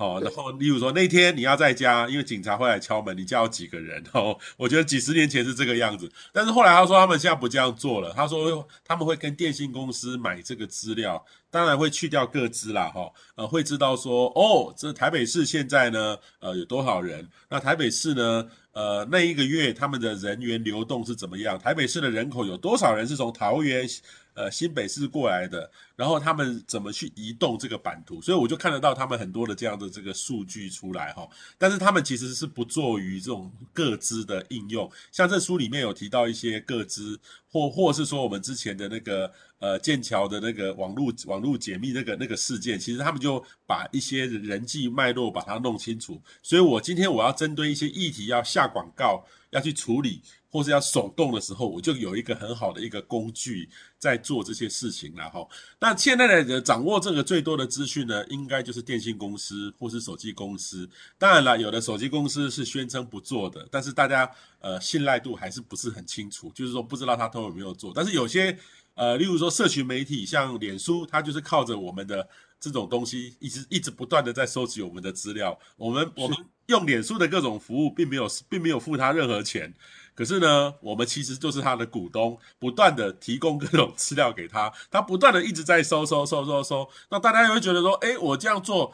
[0.00, 4.02] 哦，然后例如说那天你要在家，因为警察会来敲门，你家有几个人？
[4.12, 17.28] 哦，我觉得几十年前是这个样子，但是后来他说他们现在不这样做了，他说他们会跟电信公司买这个资料，当然会去掉各资啦，哈，呃，会知道说哦，这台北市现在呢，呃，有多少人？
[17.50, 21.58] 那台北市呢，呃，那一个月他们的人员流动是怎么样？
[21.58, 23.88] 台北市的人口有多少人是从桃园？
[24.34, 28.22] 呃，新北市过来的，然后他们怎么去移动这个版图？
[28.22, 31.28] 所以我就看得到他们很多的这样的这个数据出来哈。
[31.58, 37.18] 但是他们其实是不做于这种各资的应用，像这书里面有提到一些各资，
[37.50, 39.30] 或或是说我们之前的那个
[39.60, 46.20] 呃剑桥的那个网络网络解密那个那个事件，其实他们就把一些人际脉络把它弄清楚。
[46.42, 50.20] 所以我今天我要针对一些议题要下广告，要去处理。
[50.52, 55.46] 或是要手动的时候，我就有一个很好的一个工具在做这些事情了哈。
[55.78, 60.90] 那现在的掌握这个最多的资讯呢，应该就是电信公司或是手机公司。
[61.18, 67.92] 当然了，有的手机公司是宣称不做的，但是大家呃信赖度还是不是很清楚，就是说不知道他都有没有做。
[67.94, 68.58] 但是有些
[68.94, 75.58] 呃，例如说社群媒体，像脸书，它就是靠着我们的这种东西，一直一直不断的在收集我们的资料。
[75.76, 79.72] 我们我们用脸书的各种服务，并没有并没有付他任何钱。
[80.14, 86.86] 可是呢，我们其实就是他的股东，不断的提供各种资料给他，他不断的一直在收收收收收。
[87.08, 88.92] 那大家也会觉得说，哎，我这样做，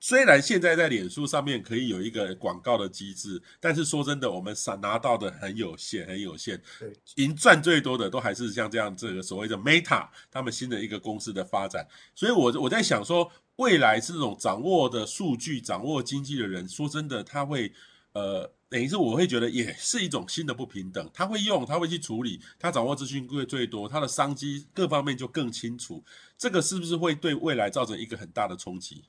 [0.00, 6.60] 虽然现在在脸书上面可以有一个广告的机制，但是说真的，我们拿拿到的很有限，很有限。
[6.78, 11.86] 对，赢赚最多的都还是像这样这个所谓的 Meta 他们新的一个公司的发展。
[12.14, 17.72] 所以我，我我在想说，未来这种掌握的数据、掌握经济的人，说真的，他会
[18.12, 18.50] 呃。
[18.70, 26.02] 等于是我会觉得也是一种新的不平等，他会用，他会去处理，他掌握资讯会最多，他的商机各方面就更清楚，
[26.36, 29.04] 这个是不是会对未来造成一个很大的冲击？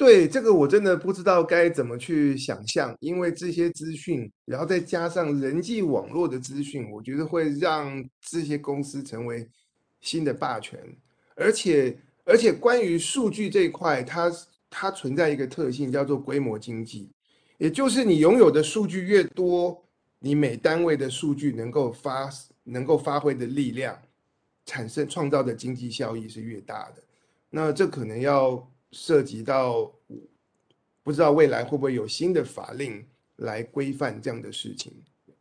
[0.00, 9.46] 对，这个我真的不知道该怎么去想象，因为这些资讯，然后再加上人际网络的资讯，我觉得会让这些公司成为
[10.00, 10.80] 新的霸权，
[11.34, 14.32] 而且而且关于数据这一块，它
[14.70, 17.10] 它存在一个特性叫做规模经济。
[17.58, 19.84] 也就是你拥有的数据越多，
[20.18, 22.30] 你每单位的数据能够发
[22.64, 24.00] 能够发挥的力量，
[24.64, 27.02] 产生创造的经济效益是越大的。
[27.50, 29.92] 那这可能要涉及到，
[31.02, 34.92] 不知道未来会不会有新的法令来规范这样的事情。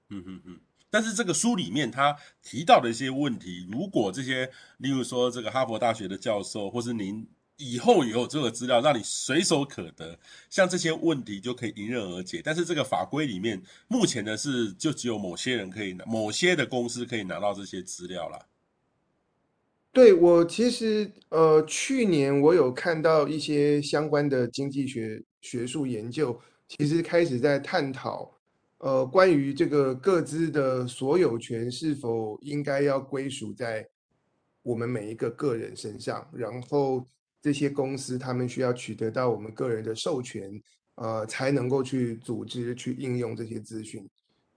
[0.10, 0.60] 嗯嗯嗯。
[0.90, 7.28] 但是这个书里面他提到的一些问题，如果这些，例如说这个哈佛大学的教授，或是您。
[7.62, 10.18] 以后有这个资料让你随手可得，
[10.50, 12.42] 像这些问题就可以迎刃而解。
[12.42, 18.40] 但是这个法规里面，目前呢是就只有某些人可以，某些的公司可以拿到这些资料啦。
[20.00, 28.34] 对，我其实呃，去年我有看到一些相关的经济学学术研究，其实开始在探讨
[28.78, 33.86] 呃，关于这个个资的所有权是否应该要归属在
[34.62, 37.06] 我们每一个个人身上，然后。
[37.42, 40.62] 这些公司他们需要取得到我们个人的授权，
[40.96, 44.06] 呃，才能够去组织去应用这些资讯。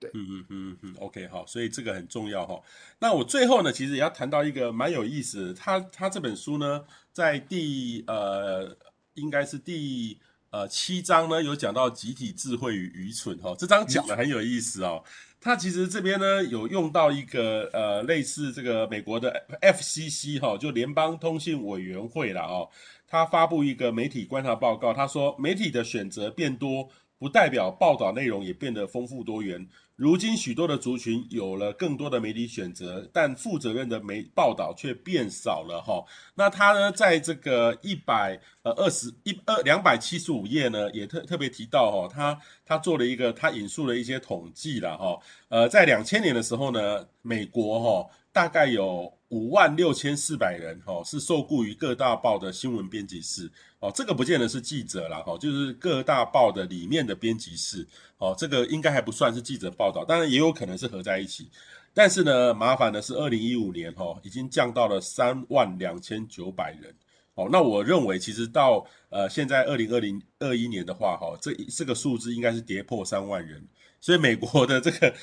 [0.03, 2.61] 对，嗯嗯嗯嗯，OK，好，所以这个很重要哈。
[2.99, 8.77] 那我最后呢，其实也要谈到一个蛮有意思的，他他这本书呢，在第呃，
[9.15, 10.19] 应该是第
[10.51, 13.55] 呃七章呢，有讲到集体智慧与愚蠢哈。
[13.57, 15.05] 这章讲的很有意思哦。
[15.41, 22.69] 他其实这边呢有用到一个呃类似这个美国的 FCC 哈，就联邦通信委员会了哦。
[23.09, 26.89] 他发布一个媒体观察报告，他说媒体的选择变多，
[27.19, 29.69] 不代表报道内容也变得丰富多元。
[29.97, 36.05] 如今许多的族群有了更多的媒体选择，但负责任的媒报道却变少了哈。
[36.35, 45.19] 那他呢，在这个一百呃二十一二两百七十五页呢，也特特别提到哈，他他做了一个他引述了一些统计了哈。
[45.49, 53.51] 呃，在两千年的时候呢，美国哈大概有五万六千四百人哈是受雇于各大报的新闻编辑室。
[53.81, 57.85] 哦，这个不见得是记者啦，哈，就是各大报的里面的编辑室，
[58.19, 61.51] 哦，这个应该还不算是记者报道，当然也有可能是合在一起。
[61.95, 66.95] 但是呢，麻烦的是二零一五年哈、哦，已经降到了三万两千九百人。
[67.35, 73.67] 哦，那我认为其实到呃现在二零二零二一年的话，哈，这这个数字应该是跌破三万人。
[74.03, 75.15] 所以美国的这个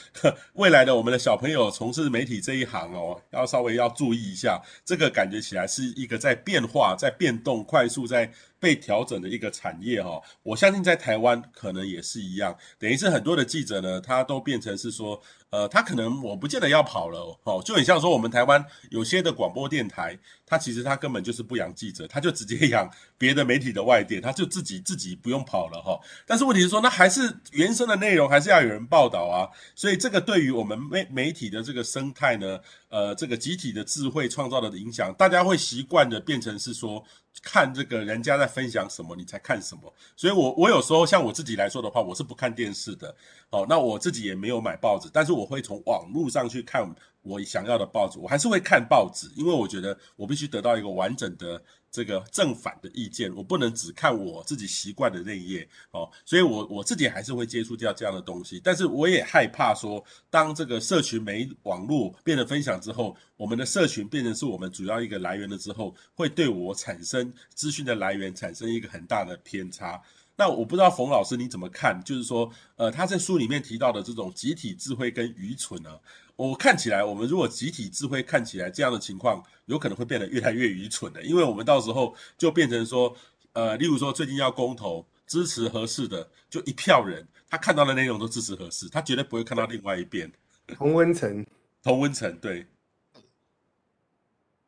[0.53, 10.21] 未来的我们的小朋友从事媒体这一行哦，要稍微要注意一下，这个感觉起来是一个在变化、在变动、快速在被调整的一个产业哈。
[10.43, 25.99] 我相信在台湾可能也是一样，等于是很多的记者呢，他都变成是说，呃，他可能我不见得要跑了哦，就很像说我们台湾有些的广播电台，他其实他根本就是不养记者，他就直接 养别的媒体的外电，他就自己自己不用跑了哈。
[26.25, 28.69] 但是问题是说，那还是原生的内容还是要有。
[28.69, 37.03] 有人报道啊，所以这个对于我们媒媒体的这个生态呢，呃，这个集体的智慧创造的影响，大家会习惯的变成是说，
[37.41, 39.93] 看这个人家在分享什么，你才看什么。
[40.15, 43.15] 所以我我有时候像我自己来说的话，我是不看电视的，
[43.51, 46.83] 哦，那我自己也没有买报纸，但是我会从网络上去看
[47.21, 51.61] 我想要的报纸，我还是会看报纸，因为我觉得我必须得到一个完整的。
[51.91, 70.01] 这个正反的意见，我不能只看我自己习惯的那一页哦，所以我我自己还是会接触掉这样的东西，但是我也害怕说，当这个社群媒网络变得分享之后，我们的社群变成是我们主要一个来源了之后，会对我产生资讯的来源产生一个很大的偏差。
[70.35, 72.01] 那我不知道冯老师你怎么看？
[72.05, 75.99] 就是说，呃，他在书里面提到的这种集体智慧跟愚蠢呢？
[76.47, 83.13] 我看起来，我们如果集体智慧看起来这样的情况，有可能会变得越来越愚蠢的，因为我们到时候就变成说，
[83.51, 90.31] 呃，例如说最近要公投支持合适的，就一票人，他看到的内容都支持合适，他绝对不会看到另外一边。
[90.67, 91.45] 同温层，
[91.83, 92.65] 同温层，对。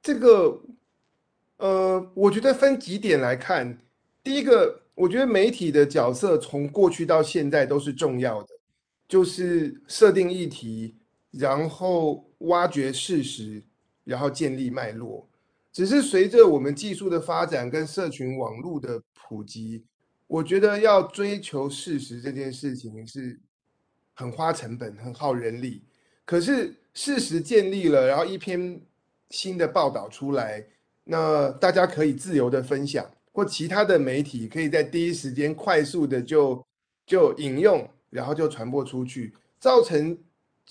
[0.01, 0.61] 这个，
[1.55, 3.77] 呃，我觉得分几点来看，
[4.21, 4.79] 第一个。
[4.93, 8.49] 我觉得媒体的角色从过去到现在都是重要的，
[9.07, 10.93] 就是设定议题，
[11.31, 13.63] 然后挖掘事实，
[14.03, 15.27] 然后建立脉络。
[15.71, 19.83] 只是随着我们技术的发展跟社群网络的普及，
[20.27, 23.39] 我觉得要追求事实这件事情是
[24.13, 25.81] 很花成本、很耗人力。
[26.25, 28.81] 可是事实建立了，然后一篇
[29.29, 30.65] 新的报道出来，
[31.05, 33.09] 那大家可以自由的分享。
[33.33, 36.61] 或其他的媒体可以在第一时间快速的就
[37.05, 40.17] 就引用，然后就传播出去，造成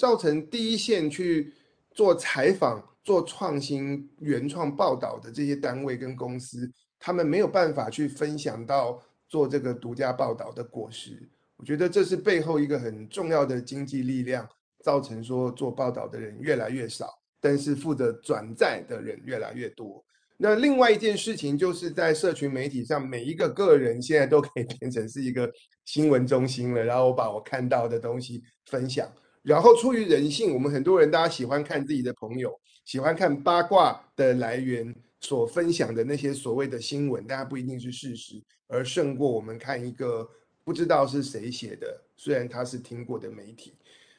[0.00, 1.52] 造成第一线去
[1.92, 8.98] 做采访、做创新、原创报道的这些单位跟公司，他们没有办法去分享到
[9.28, 11.28] 做这个独家报道的果实。
[11.58, 14.48] 我觉得这是背后一个很重要的经济力量，
[14.82, 17.06] 造成说做报道的人越来越少，
[17.38, 20.02] 但是负责转载的人越来越多。
[20.38, 25.46] 那另外一件事情，就是在社群媒体上，每一个个人现在都可以变成是一个
[25.84, 26.82] 新闻中心了。
[26.82, 29.06] 然后我把我看到的东西分享，
[29.42, 40.28] 然后出于人性，我们很多人大家喜欢看自己的朋友，喜欢看八卦的来源所分享的那些所谓的新闻，大家不一定是事实，而胜过我们看一个
[40.64, 43.74] 不知道是谁写的，虽然他是听过的媒体。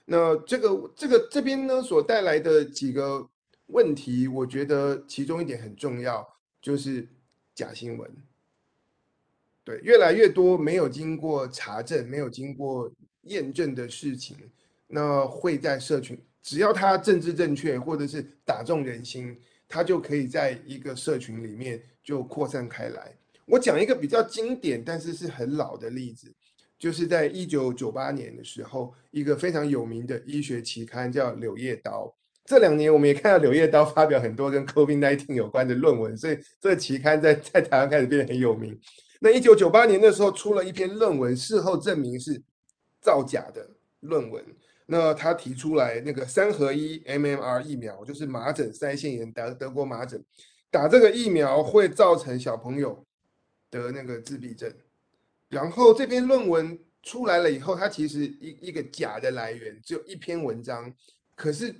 [0.05, 3.27] 那这个这个这边呢，所带来的几个。
[3.73, 6.27] 问题，我觉得其中一点很重要，
[6.61, 7.07] 就是
[7.55, 8.11] 假新闻。
[9.63, 12.91] 对，越来越多没有经过查证、没有经过
[13.21, 14.35] 验证的事情，
[14.91, 19.35] 那会在社群，只要它政治正确或者是打中人心，
[19.67, 23.15] 它就可以在一个社群里面就扩散开来。
[23.45, 26.31] 我讲一个比较经典，但是是很老的例子，
[26.77, 32.05] 就是在一九九八年的时候，一个非常有名的医学期刊叫《柳叶刀》。
[32.43, 38.77] 这两年我们也看到《柳叶刀》发表很多跟 COVID-19 有关的论文，所以这个期刊在在台湾开始变得很有名。
[39.19, 42.41] 那一九九八年的时候出了一篇论文，事后证明是
[42.99, 43.69] 造假的
[43.99, 44.43] 论文。
[44.91, 50.21] 那他提出来那个三合一 MMR 疫苗，就是麻疹、腮腺炎、德德国麻疹，
[50.69, 53.05] 打这个疫苗会造成小朋友
[53.69, 54.69] 得那个自闭症。
[55.47, 60.93] 然后这篇论文出来了以后，它其实一一个假的来源，只有一篇文章，
[61.35, 61.73] 可是。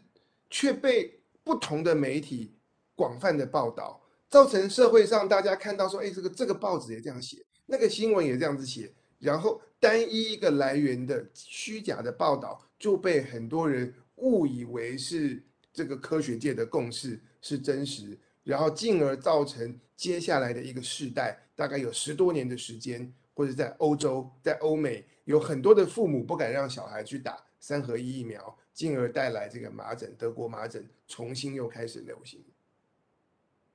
[0.53, 2.53] 却被不同的媒体
[2.93, 7.38] 广泛的报道，造成社会上大家看到说，哎，这个这个报纸也这样写，
[7.68, 28.56] 那个新闻也这样子写，然后单一一个来源的虚假的报道就被很多人误以为是这个科学界的共识是真实，然后进而造成接下来的一个世代，大概有十多年的时间，或者在欧洲、在欧美，有很多的父母不敢让小孩去打三合一疫苗。
[28.74, 32.42] 进而带来这个麻疹，德国麻疹重新又开始流行。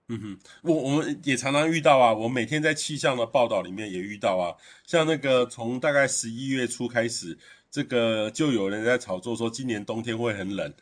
[0.08, 4.54] 嗯哼，我我们也常常遇到啊，我每天在气象的报道里面也遇到啊，
[4.86, 7.36] 像那个从大概十一月初开始，
[7.70, 10.72] 这个就有人在炒作说今年冬天会很冷。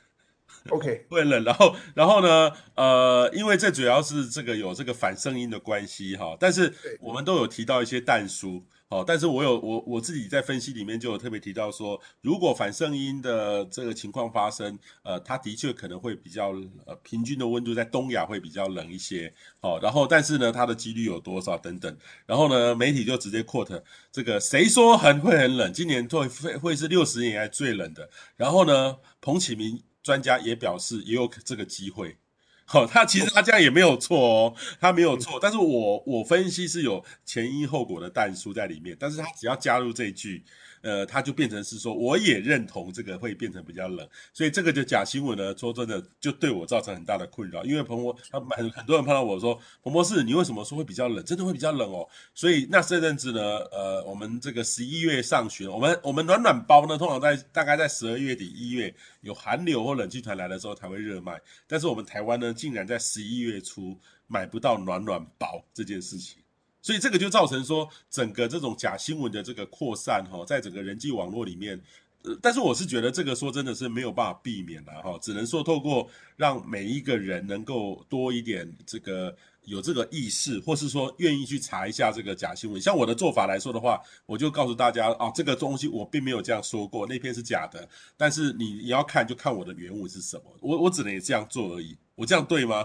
[0.69, 1.43] OK， 会很冷。
[1.45, 8.65] 然后，然后呢，呃，因为这主要是这个有这个反声音的关系哈，但是我们都有提到一些淡书。
[8.91, 16.53] 哦，但是我有我我自己在分析里面就有特别提到说，如果反圣音的这个情况发生，呃，它的确可能会比较
[16.87, 23.83] 呃平均的温度在东亚会比较冷一些，哦，然后但是呢，它的几率有多少等等，然后呢，媒体就直接 quote
[24.13, 32.19] 这个谁说很会很冷，今年会会会是六十年来最冷的，然后呢，彭启明专家也表示也有这个机会。
[32.65, 40.43] 好、哦，他其实他这样也没有错哦，他没有错，但是我我分析是有前因后果的但书在里面，但是他只要加入这一句。
[40.85, 47.65] 呃，他就变成是说，我也认同这个会变成比较冷，所以这个就假新闻呢，说真的，就对我造成很大的困扰。
[47.65, 51.25] 因为彭博，他很很多人碰到我说，彭博士，你为什么说会比较冷？
[51.25, 52.07] 真的会比较冷哦。
[52.35, 53.41] 所以那这阵子呢，
[53.73, 66.44] 呃，我们这个十一月上旬，我们我们暖暖包呢，通常在大概在十二月底一月有寒流或冷气团来的时候才会热卖，但是我们台湾呢，竟然在十一月初买不到暖暖包这件事情。
[66.85, 71.81] 所以这个就造成说，整个这种假新闻的这个扩散哈，在整个人际网络里面，
[72.25, 76.07] 呃，但是我是觉得这个说真的是没有办法避免的哈，只能说透过
[76.37, 82.79] 让每一个人能够多一点这个有这个意识，或是说愿意去查一下这个假新闻。
[82.79, 91.97] 像我的做法来说的话，我就告诉大家啊，这个东西我并没有这样说过，那篇是假的，但是你你要看就看我的原文是什么，我我只能也这样做而已。
[92.15, 92.85] 我这样对吗？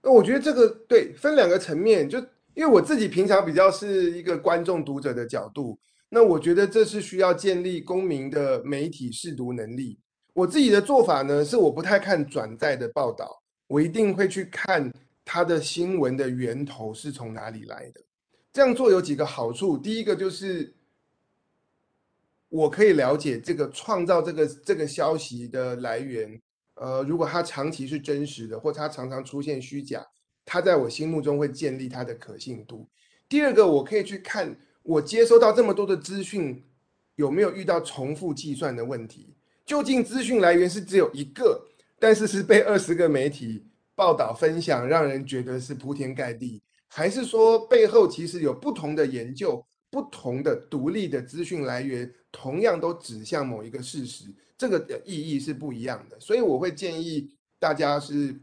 [0.00, 2.24] 那我觉得这个对，分两个层面就。
[2.54, 5.78] 因为我自己平常比较是一个观众读者的角度，
[6.08, 9.98] 那我觉得这是需要建立公民的媒体试读能力。
[10.32, 14.92] 我自己的做法呢，是我不太看转载的报道，我一定会去看
[15.24, 18.00] 它的新闻的源头是从哪里来的。
[18.52, 20.74] 这样做有几个好处，第一个就是
[22.48, 26.40] 我可以了解这个创造这个这个消息的来源，
[26.74, 30.04] 呃，如果它长期是真实的，或它常常出现虚假。
[30.52, 32.84] 它在我心目中会建立它的可信度。
[33.28, 36.60] 第二个，我可以去看我接收到这么多的资讯，
[37.14, 39.32] 有没有遇到重复计算的问题？
[39.64, 41.68] 究竟资讯来源是只有一个，
[42.00, 54.24] 但是是被二十个媒体报道分享，让人觉得是铺天盖地，还是说背后其实有不同的研究、不同的独立的资讯来源，同样都指向某一个事实？
[54.58, 56.18] 这个的意义是不一样的。
[56.18, 57.30] 所以我会建议
[57.60, 58.34] 大家是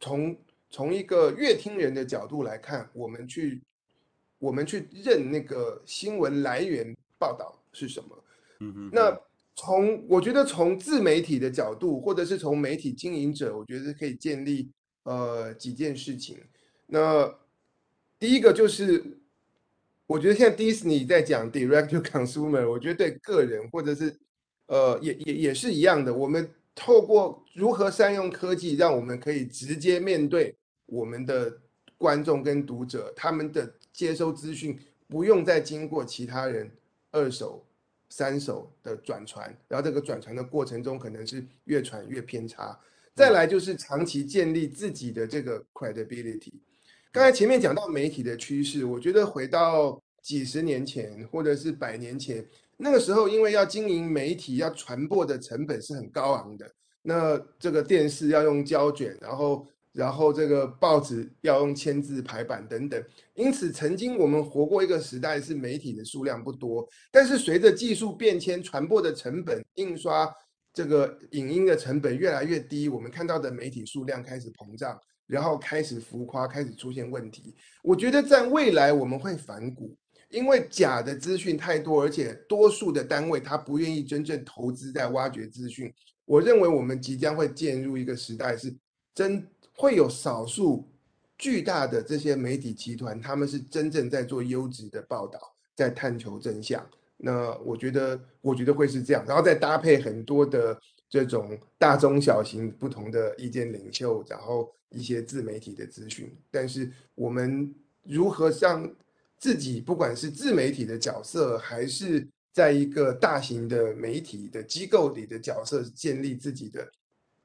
[0.00, 0.34] 从。
[0.70, 3.60] 从一个乐听人的角度来看，我们去
[4.38, 8.24] 我们去认那个新闻来源报道是什么。
[8.60, 8.90] 嗯嗯。
[8.92, 9.20] 那
[9.56, 14.70] 从我觉得从自媒体的角度，或者是从媒体经营者，我觉得可以建立
[15.02, 16.38] 呃几件事情。
[16.86, 17.34] 那
[18.18, 19.18] 第一个就是，
[20.06, 24.16] 我觉得现在 Disney 在讲 Direct to Consumer，我觉得对个人或者是
[24.66, 26.14] 呃也也也是一样的。
[26.14, 30.56] 我们透过如何善用科技，让我们可以直接面对。
[30.90, 31.56] 我们的
[31.96, 34.76] 观众跟读者，他们的接收资讯
[35.06, 36.68] 不用再经过其他人
[37.12, 37.64] 二手、
[38.08, 42.78] 三手的转传，然后这个转传的过程中可能是越传越偏差。
[43.14, 46.54] 再来就是长期建立自己的这个 credibility。
[47.12, 52.44] 刚才前面讲到媒体的趋势，我觉得回到几十年前或者是百年前，
[52.76, 56.68] 那个时候因为要经营媒体，要传播的成本是很高昂的。
[57.02, 59.64] 那这个电视要用胶卷，然后。
[59.92, 63.02] 然后这个报纸要用签字排版等等，
[63.34, 70.32] 因此曾经我们活过一个时代，是媒体的数量不多，但是随着技术变迁，传播的成本、印刷
[70.72, 77.56] 这个影音的成本越来越低，我们看到的媒体数量开始膨胀，然后开始浮夸，开始出现问题。
[77.82, 79.96] 我觉得在未来我们会反骨，
[80.28, 85.92] 因为假的资讯太多，而且多数的单位他不愿意真正投资在挖掘资讯。
[86.24, 88.72] 我认为我们即将会进入一个时代，是
[89.12, 89.44] 真。
[89.80, 90.86] 会有少数
[91.38, 95.40] 巨大的这些媒体集团，他们是真正在做优质的报道，
[95.74, 96.86] 在探求真相。
[97.16, 100.78] 那我觉得，我觉得会是这样，然后再搭配很多的
[101.08, 106.30] 这种大中小型不同的意见领袖，然后一些自媒体的资讯。
[106.50, 108.86] 但是我们如何让
[109.38, 116.86] 自己，不管是自媒体的角色，还是在一个大型的媒体的机构里的角色，建立自己的。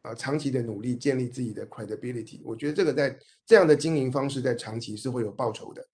[0.06, 5.88] 啊，长期的努力建立自己的 credibility，我觉得这个在这样的经营方式在长期是会有报酬的。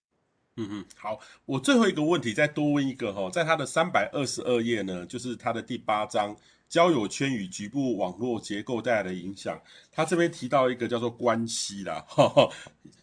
[0.58, 6.36] 嗯嗯，好，我最后一个问题再多问一个哈，在他的三百二十二页呢，就是他的第八章
[6.68, 9.58] 交友圈与局部网络结构带来的影响，
[9.94, 12.50] 他这边提到一个叫做关系啦，哈哈，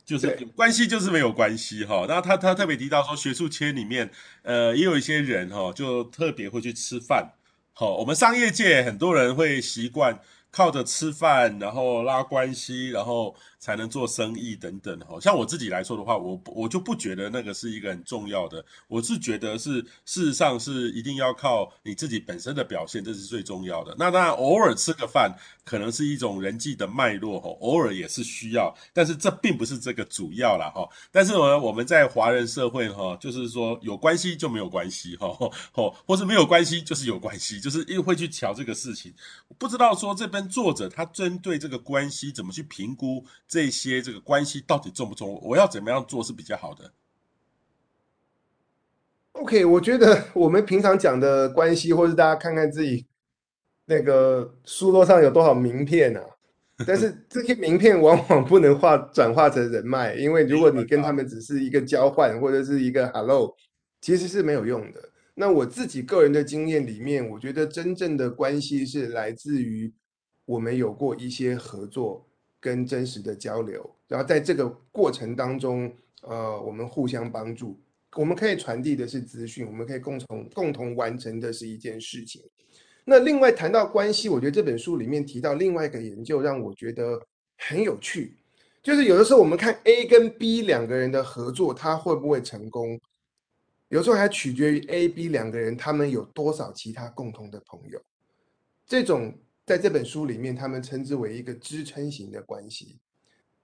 [0.04, 2.04] 就是关系就是没有关系哈。
[2.06, 4.10] 那他他特别提到说，学术圈里面
[4.42, 7.32] 呃也有一些人哈，就特别会去吃饭。
[7.72, 10.20] 好，我们商业界很多人会习惯。
[10.50, 14.98] 靠着吃饭，然后拉关系，然后才能做生意等等。
[15.00, 18.64] 哈，像我自己来说的话，我我就不觉得那个是一个很重要的。
[18.86, 23.94] 我是觉得是事实上是一定要靠你自己本身的表现，这是最重要的。
[23.98, 25.34] 那当然偶尔吃个饭，
[25.64, 30.88] 可能是一种人际的脉络，哈，偶尔也是需要，但是这并不是这个主要啦，哈。
[31.10, 35.28] 但是呢，我们在华人社会，哈，就是说有关系就没有关系，哈，
[35.72, 39.12] 哈，或是没有关系就是有关系，就是因为会去瞧这个事情。
[39.58, 45.40] 不知道说这边作者他针对这个关系怎么去评估这些这个关系到底重不重？
[45.42, 46.92] 我要怎么样做是比较好的
[49.32, 53.06] ？OK，我觉得我们平常讲的关系，或是大家看看自己
[53.86, 56.22] 那个书桌上有多少名片啊？
[56.86, 63.56] 但是这些名片往往不能化转化成人脉，因为如果你跟他们只是一个交换或者是一个 hello，
[64.00, 65.08] 其实是没有用的。
[65.34, 69.92] 那我自己个人的经验里面，我觉得真正的关系是来自于
[70.44, 72.27] 我们有过一些合作
[72.60, 75.92] 跟真实的交流，然后在这个过程当中，
[76.22, 77.78] 呃，我们互相帮助，
[78.16, 82.42] 我们可以传递的是资讯，我们可以共同共同完成的是一件事情。
[83.04, 87.20] 那另外谈到关系，我觉得这本书里面提到另外一个研究让我觉得
[87.56, 88.36] 很有趣，
[88.82, 93.00] 就是有的时候我们看 A 跟 B 两个人的合作，他会不会成功？
[93.88, 97.98] 有时候还取决于 A、B 两个人，他们有多少其他共同的朋友。
[98.86, 99.32] 这种
[99.68, 102.98] 在这本书里面，他们称之为一个支撑型的关系。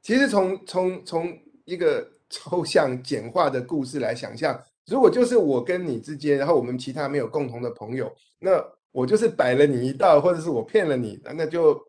[0.03, 11.81] 其实从从从一个 抽象简化的故事来想象，如果就是我跟你之间，然后我们其他没有共同的朋友，那我就是摆了你一道，或者是我骗了你，那就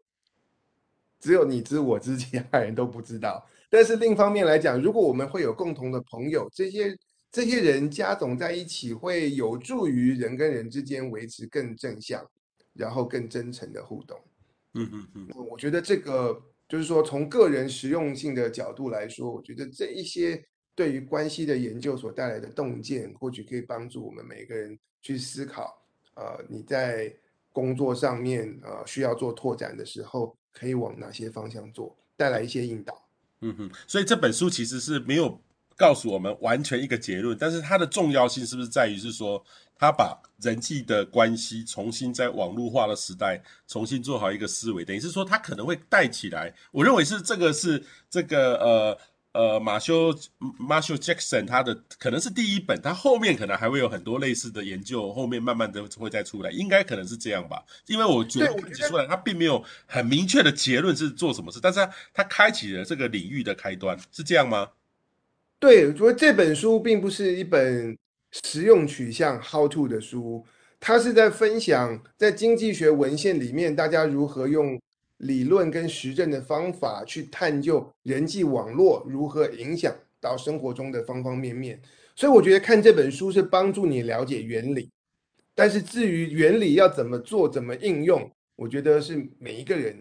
[1.19, 3.45] 只有你知我知， 其他人都不知道。
[3.69, 6.97] 但是另一方面来讲，如果我们会有共同的朋友，这些。
[7.31, 12.25] 这些人加总在一起，会有助于人跟人之间维持更正向，
[12.75, 14.19] 然后更真诚的互动。
[14.73, 20.45] 嗯嗯嗯，我觉得这个就是说，从个人实用性的角度来说，我觉得这一些
[20.75, 25.81] 对于关系的研究所带来的洞见，或许可以帮助我们每个人去思考。
[26.15, 27.13] 呃，你在
[27.51, 33.07] 工作上面呃需要做拓展的时候，可以往哪些方向做，带来一些引导。
[33.41, 35.39] 嗯哼，所以这本书其实是没有。
[35.77, 39.43] 告诉我们完全一个结论，但是它的重要性是不是在于是说，
[39.77, 46.53] 他把人际的关系重新在网络化的时代重新做好一个思维，等于是说他可能会带起来。
[46.71, 48.97] 我认为是这个是这个呃
[49.33, 50.17] 呃马修
[50.57, 57.61] 马修杰克森他的可能是第一本，他后面可能还会有很多类似的研究，后面慢慢的会再出来，应该可能是这样吧。
[57.87, 64.69] 因为我觉得看出来他并没有很明确的结论是做什么事，但是他他开启了这个领域的开端，是这样吗？
[65.65, 67.97] 对，我觉得这本书并不是一本
[68.43, 70.45] 实用取向 how to 的书，
[70.79, 74.79] 它是在分享在经济学文献里面大家如何用
[75.17, 79.91] 理论跟实证的方法去探究人际网络如何影响
[80.21, 81.81] 到生活中的方方面面。
[82.15, 84.91] 所以我觉得看这本书是帮助你了解原理，
[85.55, 89.97] 但是至于原理要怎么做、怎么应用，我觉得是每一个人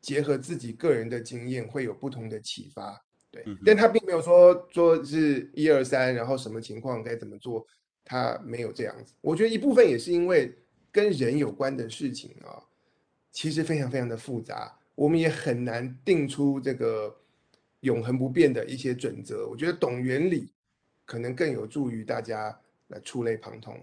[0.00, 2.98] 结合自己个人的经验会有不同的启发。
[3.32, 7.66] 对，但他并没有说说是一二三，然后什么情况该怎么做，
[8.04, 9.14] 他没有这样子。
[9.22, 10.54] 我觉得一部分也是因为
[10.92, 12.62] 跟人有关的事情啊，
[13.30, 17.16] 其实非常非常的复杂，我们也很难定出这个
[17.80, 19.48] 永恒不变的一些准则。
[19.48, 20.52] 我觉得懂原理
[21.06, 22.54] 可能更有助于大家
[22.88, 23.74] 来触类旁通。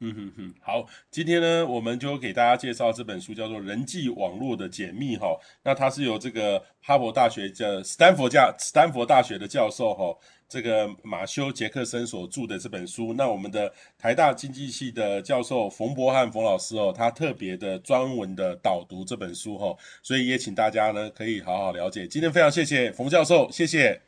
[0.00, 5.28] 嗯哼哼，好，今天呢，我们就给大家介绍这本书，叫做《人际网络的解密》哈。
[5.62, 10.14] 那它是由这个哈佛大学的斯坦福教斯坦福大学的教授哈，
[10.46, 13.14] 这个马修杰克森所著的这本书。
[13.14, 22.06] 那我们的台大经济系的教授冯博翰冯老师哦，他特别的专门的导读这本书哈，所以也请大家呢可以好好了解。
[22.06, 23.98] 今天非常谢谢冯教授，谢谢。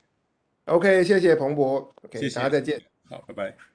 [0.66, 2.78] OK，谢谢彭博，OK，谢谢，大家再见。
[3.08, 3.68] 好，拜拜。